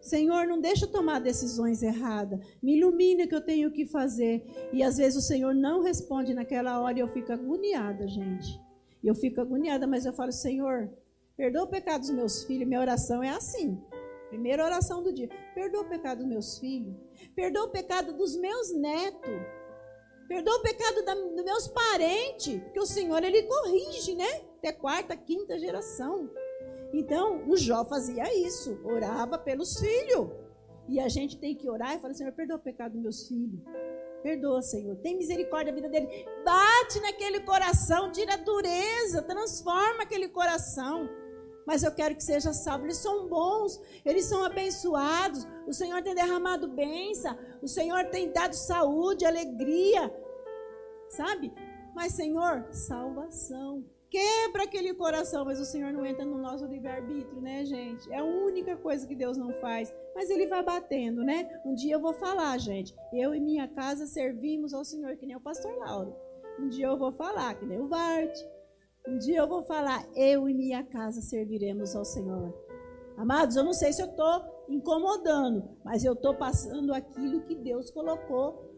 [0.00, 2.40] Senhor, não deixa eu tomar decisões erradas.
[2.62, 4.46] Me ilumina que eu tenho que fazer.
[4.72, 8.58] E às vezes o Senhor não responde naquela hora e eu fico agoniada, gente.
[9.04, 10.90] Eu fico agoniada, mas eu falo, Senhor,
[11.36, 12.68] Perdoa o pecado dos meus filhos.
[12.68, 13.80] Minha oração é assim.
[14.28, 15.28] Primeira oração do dia.
[15.54, 16.94] Perdoa o pecado dos meus filhos.
[17.34, 19.40] Perdoa o pecado dos meus netos.
[20.28, 22.62] Perdoa o pecado da, dos meus parentes.
[22.62, 24.28] Porque o Senhor, Ele corrige, né?
[24.58, 26.30] Até quarta, quinta geração.
[26.92, 28.80] Então, o Jó fazia isso.
[28.84, 30.30] Orava pelos filhos.
[30.88, 33.60] E a gente tem que orar e falar, Senhor, perdoa o pecado dos meus filhos.
[34.22, 34.96] Perdoa, Senhor.
[34.96, 36.26] Tem misericórdia da vida dele.
[36.44, 41.08] Bate naquele coração, tira a dureza, transforma aquele coração
[41.70, 42.84] mas eu quero que seja salvo.
[42.84, 45.46] Eles são bons, eles são abençoados.
[45.68, 50.12] O Senhor tem derramado bênção, o Senhor tem dado saúde, alegria,
[51.10, 51.52] sabe?
[51.94, 53.84] Mas, Senhor, salvação.
[54.10, 58.12] Quebra aquele coração, mas o Senhor não entra no nosso livre-arbítrio, né, gente?
[58.12, 59.94] É a única coisa que Deus não faz.
[60.12, 61.48] Mas Ele vai batendo, né?
[61.64, 62.92] Um dia eu vou falar, gente.
[63.12, 66.16] Eu e minha casa servimos ao Senhor, que nem o pastor Lauro.
[66.58, 68.36] Um dia eu vou falar, que nem o Vart
[69.06, 72.54] um dia eu vou falar, eu e minha casa serviremos ao Senhor.
[73.16, 77.90] Amados, eu não sei se eu estou incomodando, mas eu estou passando aquilo que Deus
[77.90, 78.70] colocou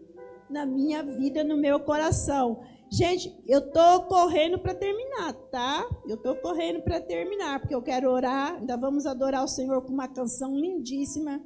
[0.49, 2.63] na minha vida, no meu coração.
[2.91, 5.89] Gente, eu estou correndo para terminar, tá?
[6.07, 8.57] Eu estou correndo para terminar, porque eu quero orar.
[8.57, 11.43] Ainda vamos adorar o Senhor com uma canção lindíssima,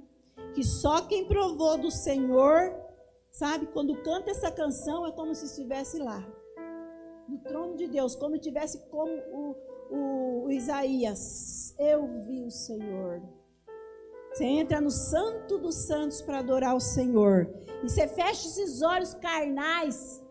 [0.54, 2.74] que só quem provou do Senhor,
[3.30, 3.66] sabe?
[3.66, 6.26] Quando canta essa canção é como se estivesse lá
[7.28, 9.56] no trono de Deus, como tivesse como o,
[9.90, 11.74] o, o Isaías.
[11.78, 13.22] Eu vi o Senhor.
[14.32, 17.48] Você entra no Santo dos Santos para adorar o Senhor.
[17.82, 20.22] E você fecha esses olhos carnais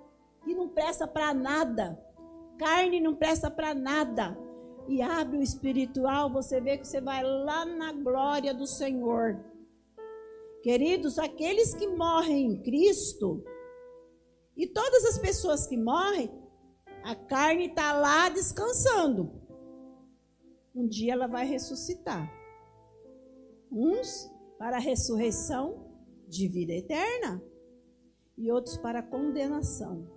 [0.44, 2.00] que não presta para nada.
[2.58, 4.38] Carne não presta para nada.
[4.88, 9.44] E abre o espiritual, você vê que você vai lá na glória do Senhor.
[10.62, 13.44] Queridos, aqueles que morrem em Cristo,
[14.56, 16.32] e todas as pessoas que morrem,
[17.06, 19.32] a carne está lá descansando.
[20.74, 22.28] Um dia ela vai ressuscitar.
[23.72, 24.28] Uns
[24.58, 25.86] para a ressurreição
[26.28, 27.44] de vida eterna
[28.36, 30.10] e outros para a condenação.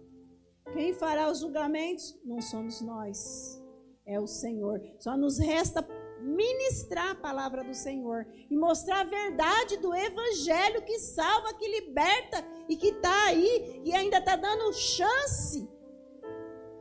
[0.73, 2.19] Quem fará os julgamentos?
[2.25, 3.63] Não somos nós,
[4.07, 4.81] é o Senhor.
[4.99, 5.87] Só nos resta
[6.23, 12.43] ministrar a palavra do Senhor e mostrar a verdade do Evangelho que salva, que liberta
[12.67, 15.78] e que está aí e ainda está dando chance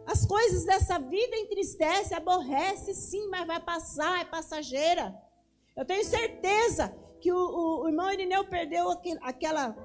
[0.08, 5.14] as coisas dessa vida entristece, aborrece, sim, mas vai passar, é passageira.
[5.76, 9.76] Eu tenho certeza que o, o, o irmão Irineu perdeu aquele, aquela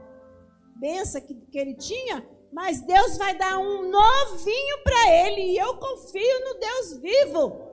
[0.76, 5.76] benção que, que ele tinha, mas Deus vai dar um novinho para ele, e eu
[5.76, 7.72] confio no Deus vivo.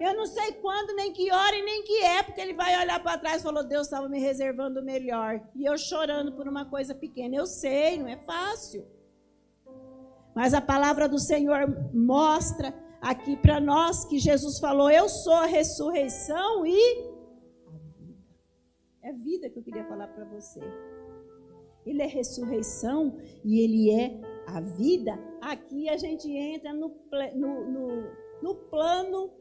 [0.00, 3.18] Eu não sei quando, nem que hora e nem que época ele vai olhar para
[3.18, 5.40] trás e falou: Deus estava me reservando o melhor.
[5.56, 7.34] E eu chorando por uma coisa pequena.
[7.34, 8.86] Eu sei, não é fácil.
[10.38, 15.46] Mas a palavra do Senhor mostra aqui para nós que Jesus falou: Eu sou a
[15.46, 16.80] ressurreição e
[17.66, 18.24] a vida.
[19.02, 20.60] É vida que eu queria falar para você.
[21.84, 25.18] Ele é ressurreição e ele é a vida.
[25.40, 26.94] Aqui a gente entra no,
[27.34, 27.88] no, no,
[28.40, 29.32] no plano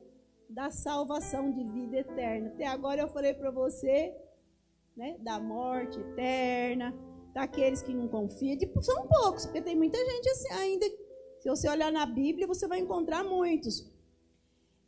[0.50, 2.48] da salvação de vida eterna.
[2.48, 4.16] Até agora eu falei para você
[4.96, 6.92] né, da morte eterna,
[7.38, 8.58] daqueles que não confiam.
[8.58, 10.86] Tipo, são poucos, porque tem muita gente assim ainda.
[11.40, 13.86] Se você olhar na Bíblia, você vai encontrar muitos.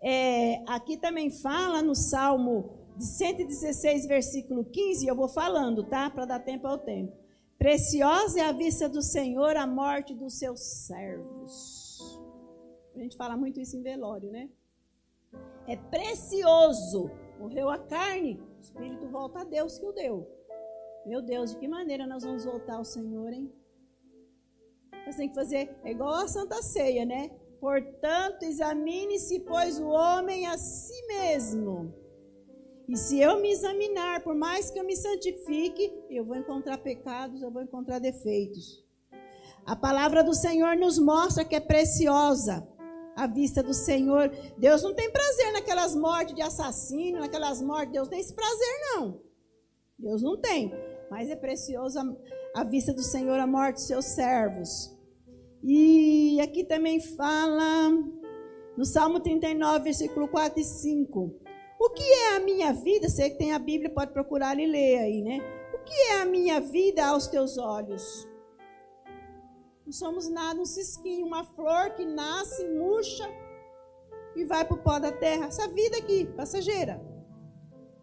[0.02, 6.10] É, aqui também fala no Salmo 116, versículo 15, eu vou falando, tá?
[6.10, 7.14] Para dar tempo ao tempo.
[7.58, 12.20] Preciosa é a vista do Senhor a morte dos seus servos.
[12.96, 14.50] A gente fala muito isso em velório, né?
[15.68, 17.12] É precioso.
[17.38, 20.39] Morreu a carne, o espírito volta a Deus que o deu.
[21.06, 23.52] Meu Deus, de que maneira nós vamos voltar ao Senhor, hein?
[25.06, 27.32] Você tem que fazer, é igual a Santa Ceia, né?
[27.60, 31.94] Portanto, examine-se, pois, o homem a si mesmo.
[32.88, 37.42] E se eu me examinar, por mais que eu me santifique, eu vou encontrar pecados,
[37.42, 38.84] eu vou encontrar defeitos.
[39.66, 42.68] A palavra do Senhor nos mostra que é preciosa
[43.16, 44.30] a vista do Senhor.
[44.58, 47.94] Deus não tem prazer naquelas mortes de assassino, naquelas mortes.
[47.94, 49.22] Deus tem esse prazer, não.
[49.98, 50.72] Deus não tem.
[51.10, 52.02] Mas é preciosa
[52.56, 54.96] a vista do Senhor a morte dos seus servos.
[55.64, 57.90] E aqui também fala
[58.78, 61.36] no Salmo 39, versículo 4 e 5.
[61.80, 63.10] O que é a minha vida?
[63.10, 65.40] Você que tem a Bíblia pode procurar e ler aí, né?
[65.74, 68.28] O que é a minha vida aos teus olhos?
[69.86, 73.28] Não somos nada, um cisquinho, uma flor que nasce, murcha
[74.36, 75.48] e vai para o pó da terra.
[75.48, 77.02] Essa vida aqui, passageira.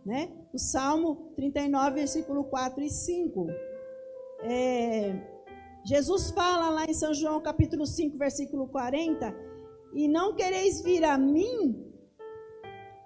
[0.05, 0.33] Né?
[0.57, 3.47] O Salmo 39, versículo 4 e 5.
[4.41, 5.13] É,
[5.85, 9.35] Jesus fala lá em São João capítulo 5, versículo 40,
[9.93, 11.93] e não quereis vir a mim.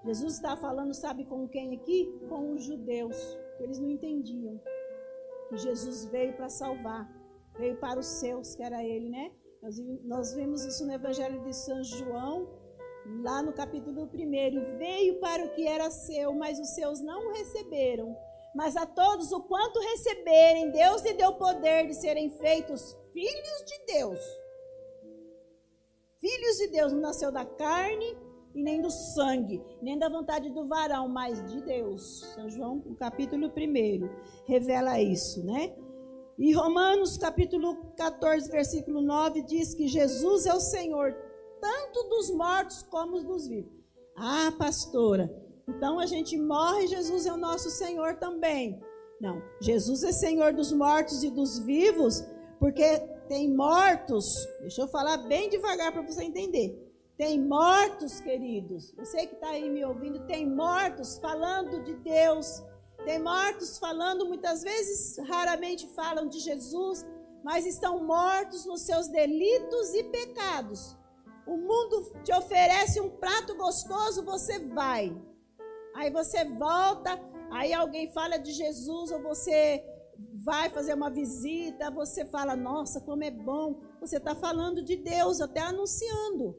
[0.04, 2.16] Jesus está falando, sabe com quem aqui?
[2.28, 3.18] Com os judeus,
[3.56, 4.60] que eles não entendiam
[5.48, 7.10] que Jesus veio para salvar,
[7.58, 9.32] veio para os seus, que era ele, né?
[9.60, 12.48] Nós, nós vimos isso no Evangelho de São João,
[13.22, 14.78] lá no capítulo 1.
[14.78, 18.16] Veio para o que era seu, mas os seus não o receberam.
[18.54, 23.92] Mas a todos o quanto receberem, Deus lhe deu poder de serem feitos filhos de
[23.92, 24.20] Deus.
[26.18, 28.16] Filhos de Deus não nasceu da carne
[28.54, 32.20] e nem do sangue, nem da vontade do varão, mas de Deus.
[32.34, 34.08] São João, o capítulo 1,
[34.46, 35.74] revela isso, né?
[36.38, 41.14] E Romanos, capítulo 14, versículo 9, diz que Jesus é o Senhor,
[41.60, 43.72] tanto dos mortos como dos vivos.
[44.16, 45.30] Ah, pastora,
[45.68, 48.80] então a gente morre, Jesus é o nosso Senhor também.
[49.20, 52.24] Não, Jesus é Senhor dos mortos e dos vivos,
[52.58, 52.98] porque
[53.28, 54.26] tem mortos.
[54.60, 56.90] Deixa eu falar bem devagar para você entender.
[57.16, 58.94] Tem mortos, queridos.
[58.96, 62.62] Você que está aí me ouvindo, tem mortos falando de Deus.
[63.04, 67.06] Tem mortos falando, muitas vezes, raramente falam de Jesus,
[67.44, 70.96] mas estão mortos nos seus delitos e pecados.
[71.50, 75.12] O mundo te oferece um prato gostoso, você vai.
[75.96, 77.20] Aí você volta,
[77.50, 79.84] aí alguém fala de Jesus, ou você
[80.32, 83.80] vai fazer uma visita, você fala, nossa, como é bom.
[84.00, 86.56] Você está falando de Deus, até anunciando.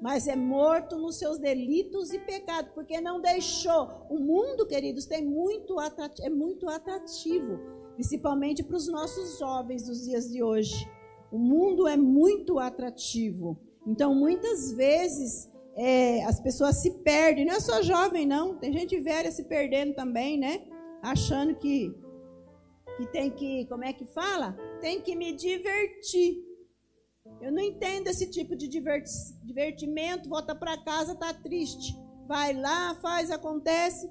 [0.00, 4.06] Mas é morto nos seus delitos e pecados, porque não deixou.
[4.08, 5.78] O mundo, queridos, tem muito
[6.20, 7.58] é muito atrativo,
[7.96, 10.88] principalmente para os nossos jovens dos dias de hoje.
[11.32, 13.65] O mundo é muito atrativo.
[13.86, 17.44] Então, muitas vezes, é, as pessoas se perdem.
[17.44, 18.56] Não é só jovem, não.
[18.56, 20.62] Tem gente velha se perdendo também, né?
[21.02, 21.94] Achando que,
[22.96, 24.56] que tem que, como é que fala?
[24.80, 26.44] Tem que me divertir.
[27.40, 30.28] Eu não entendo esse tipo de divertimento.
[30.28, 31.94] Volta para casa, tá triste.
[32.26, 34.10] Vai lá, faz, acontece.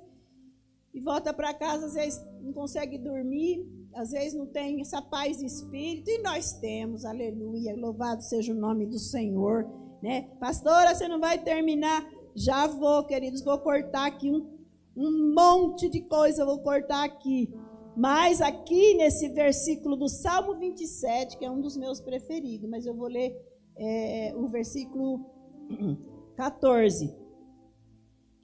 [0.93, 3.67] E volta para casa, às vezes não consegue dormir.
[3.95, 6.09] Às vezes não tem essa paz de espírito.
[6.09, 7.75] E nós temos, aleluia.
[7.75, 9.65] Louvado seja o nome do Senhor
[10.05, 10.29] né?
[10.39, 12.07] Pastora, você não vai terminar?
[12.35, 14.47] Já vou, queridos, vou cortar aqui um,
[14.95, 17.51] um monte de coisa, vou cortar aqui.
[17.97, 22.93] Mas aqui nesse versículo do Salmo 27, que é um dos meus preferidos, mas eu
[22.93, 23.35] vou ler
[23.75, 25.25] é, o versículo
[26.37, 27.11] 14,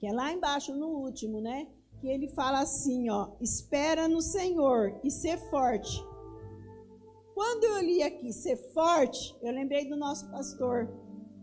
[0.00, 1.68] que é lá embaixo no último, né?
[2.02, 6.04] Que ele fala assim, ó, espera no Senhor e ser forte.
[7.34, 10.86] Quando eu li aqui ser forte, eu lembrei do nosso pastor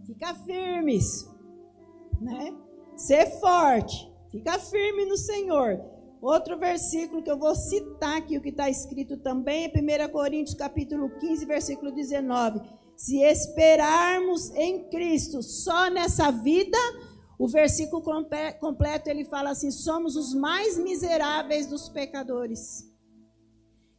[0.09, 1.29] Fica firmes,
[2.19, 2.51] né?
[2.95, 5.79] Ser forte, fica firme no Senhor.
[6.19, 10.55] Outro versículo que eu vou citar aqui, o que está escrito também, é 1 Coríntios
[10.55, 12.59] capítulo 15, versículo 19.
[12.97, 16.77] Se esperarmos em Cristo só nessa vida,
[17.39, 18.03] o versículo
[18.59, 22.85] completo ele fala assim: somos os mais miseráveis dos pecadores.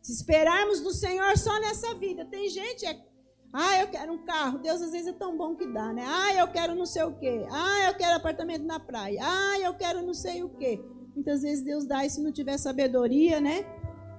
[0.02, 3.10] Se esperarmos do Senhor só nessa vida, tem gente é
[3.52, 4.58] ah, eu quero um carro.
[4.58, 6.04] Deus às vezes é tão bom que dá, né?
[6.06, 7.44] Ah, eu quero não sei o quê.
[7.50, 9.18] Ah, eu quero apartamento na praia.
[9.20, 10.80] Ah, eu quero não sei o quê.
[11.14, 13.64] Muitas vezes Deus dá e se não tiver sabedoria, né?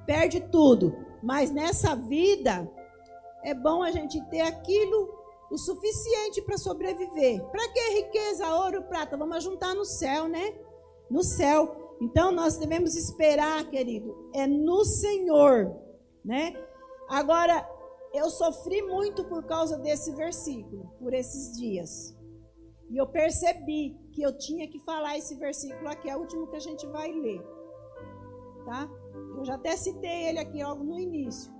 [0.05, 0.93] Perde tudo.
[1.23, 2.69] Mas nessa vida
[3.43, 5.20] é bom a gente ter aquilo
[5.51, 7.43] o suficiente para sobreviver.
[7.51, 9.17] Para que riqueza, ouro, prata?
[9.17, 10.57] Vamos juntar no céu, né?
[11.09, 11.97] No céu.
[12.01, 15.75] Então nós devemos esperar, querido, é no Senhor,
[16.23, 16.55] né?
[17.09, 17.69] Agora,
[18.13, 22.17] eu sofri muito por causa desse versículo, por esses dias.
[22.89, 26.55] E eu percebi que eu tinha que falar esse versículo aqui, é o último que
[26.55, 27.41] a gente vai ler.
[28.65, 28.89] Tá?
[29.37, 31.53] Eu já até citei ele aqui logo no início.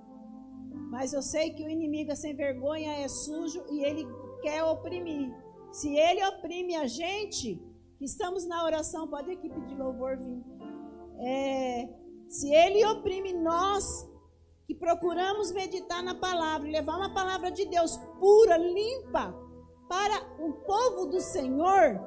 [0.92, 4.06] Mas eu sei que o inimigo é sem vergonha, é sujo e ele
[4.42, 5.34] quer oprimir.
[5.72, 7.58] Se ele oprime a gente,
[7.96, 10.44] que estamos na oração, pode a equipe de louvor vir.
[11.18, 11.88] É,
[12.28, 14.06] se ele oprime nós,
[14.66, 19.34] que procuramos meditar na palavra, levar uma palavra de Deus pura, limpa,
[19.88, 21.98] para o povo do Senhor,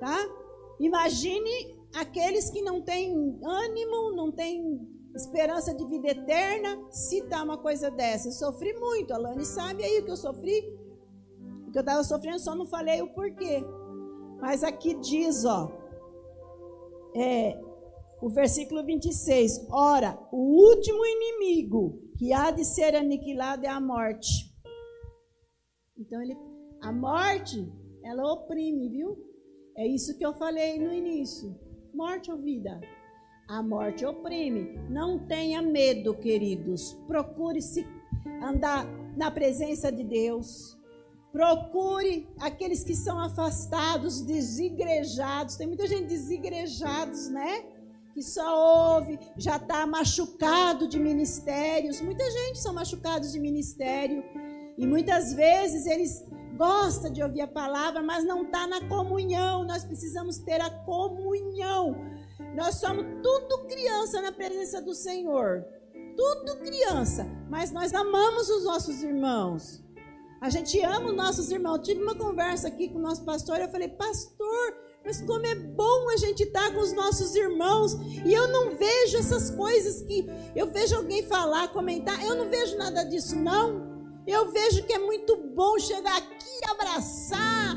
[0.00, 0.18] tá?
[0.80, 4.80] Imagine aqueles que não têm ânimo, não têm
[5.14, 8.30] esperança de vida eterna, citar uma coisa dessa.
[8.30, 10.60] Sofri muito, a Lani sabe aí o que eu sofri.
[11.66, 13.62] O que eu estava sofrendo, só não falei o porquê.
[14.40, 15.70] Mas aqui diz, ó,
[17.14, 17.60] é,
[18.20, 19.68] o versículo 26.
[19.70, 24.52] Ora, o último inimigo que há de ser aniquilado é a morte.
[25.96, 26.36] Então, ele,
[26.80, 27.70] a morte,
[28.04, 29.16] ela oprime, viu?
[29.76, 31.58] É isso que eu falei no início.
[31.94, 32.80] Morte ou vida?
[33.52, 34.80] A morte oprime.
[34.88, 36.96] Não tenha medo, queridos.
[37.06, 37.86] Procure se
[38.42, 40.74] andar na presença de Deus.
[41.30, 45.56] Procure aqueles que são afastados, desigrejados.
[45.56, 47.62] Tem muita gente desigrejados, né?
[48.14, 52.00] Que só ouve, já está machucado de ministérios.
[52.00, 54.24] Muita gente são machucados de ministério.
[54.78, 56.24] E muitas vezes eles
[56.56, 59.62] gosta de ouvir a palavra, mas não está na comunhão.
[59.62, 61.96] Nós precisamos ter a comunhão.
[62.54, 65.64] Nós somos tudo criança na presença do Senhor.
[66.16, 67.26] Tudo criança.
[67.48, 69.82] Mas nós amamos os nossos irmãos.
[70.40, 71.76] A gente ama os nossos irmãos.
[71.76, 73.58] Eu tive uma conversa aqui com o nosso pastor.
[73.60, 77.94] Eu falei, pastor, mas como é bom a gente estar tá com os nossos irmãos.
[78.24, 82.22] E eu não vejo essas coisas que eu vejo alguém falar, comentar.
[82.24, 83.90] Eu não vejo nada disso, não.
[84.26, 87.76] Eu vejo que é muito bom chegar aqui abraçar.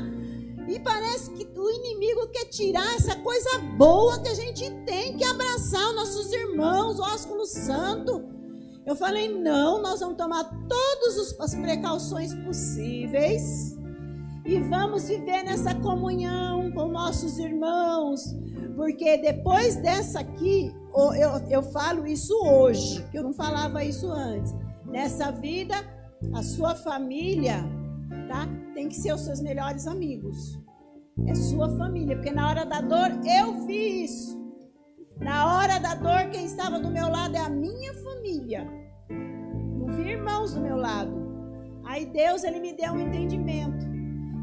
[0.68, 5.24] E parece que o inimigo quer tirar essa coisa boa que a gente tem, que
[5.24, 8.24] é abraçar os nossos irmãos, o ósculo santo.
[8.84, 13.76] Eu falei, não, nós vamos tomar todas as precauções possíveis
[14.44, 18.22] e vamos viver nessa comunhão com nossos irmãos.
[18.76, 24.54] Porque depois dessa aqui, eu, eu falo isso hoje, que eu não falava isso antes.
[24.84, 25.74] Nessa vida,
[26.32, 27.64] a sua família,
[28.28, 28.48] tá?
[28.74, 30.58] Tem que ser os seus melhores amigos.
[31.26, 34.36] É sua família, porque na hora da dor eu vi isso.
[35.18, 38.68] Na hora da dor, quem estava do meu lado é a minha família.
[39.08, 41.10] Não vi irmãos do meu lado.
[41.86, 43.86] Aí Deus ele me deu um entendimento.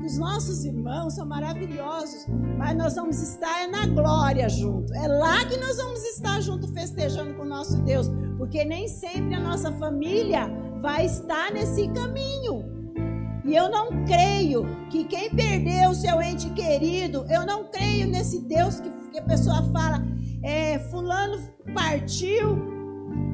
[0.03, 2.25] Os nossos irmãos são maravilhosos,
[2.57, 4.93] mas nós vamos estar na glória junto.
[4.93, 9.35] É lá que nós vamos estar junto festejando com o nosso Deus, porque nem sempre
[9.35, 10.49] a nossa família
[10.81, 12.72] vai estar nesse caminho.
[13.45, 18.39] E eu não creio que quem perdeu o seu ente querido, eu não creio nesse
[18.39, 20.01] Deus que, que a pessoa fala,
[20.41, 21.37] é, fulano
[21.73, 22.73] partiu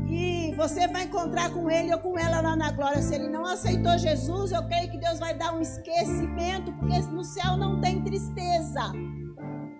[0.10, 3.02] e você vai encontrar com ele ou com ela lá na glória.
[3.02, 7.24] Se ele não aceitou Jesus, eu creio que Deus vai dar um esquecimento, porque no
[7.24, 8.92] céu não tem tristeza.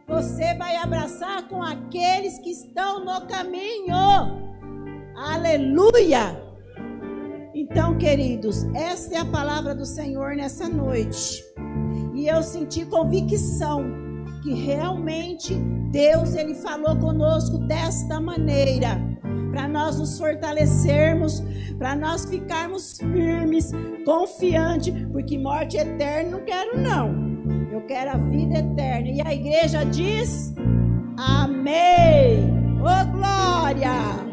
[0.08, 3.96] Você vai abraçar com aqueles que estão no caminho.
[5.16, 6.49] Aleluia!
[7.60, 11.44] Então, queridos, essa é a palavra do Senhor nessa noite.
[12.16, 13.84] E eu senti convicção
[14.42, 15.56] que realmente
[15.92, 18.98] Deus ele falou conosco desta maneira,
[19.52, 21.44] para nós nos fortalecermos,
[21.78, 23.72] para nós ficarmos firmes,
[24.06, 27.14] confiantes, porque morte eterna não quero não.
[27.74, 29.10] Eu quero a vida eterna.
[29.10, 30.54] E a igreja diz:
[31.18, 32.54] Amém.
[32.80, 34.29] Ô oh, glória!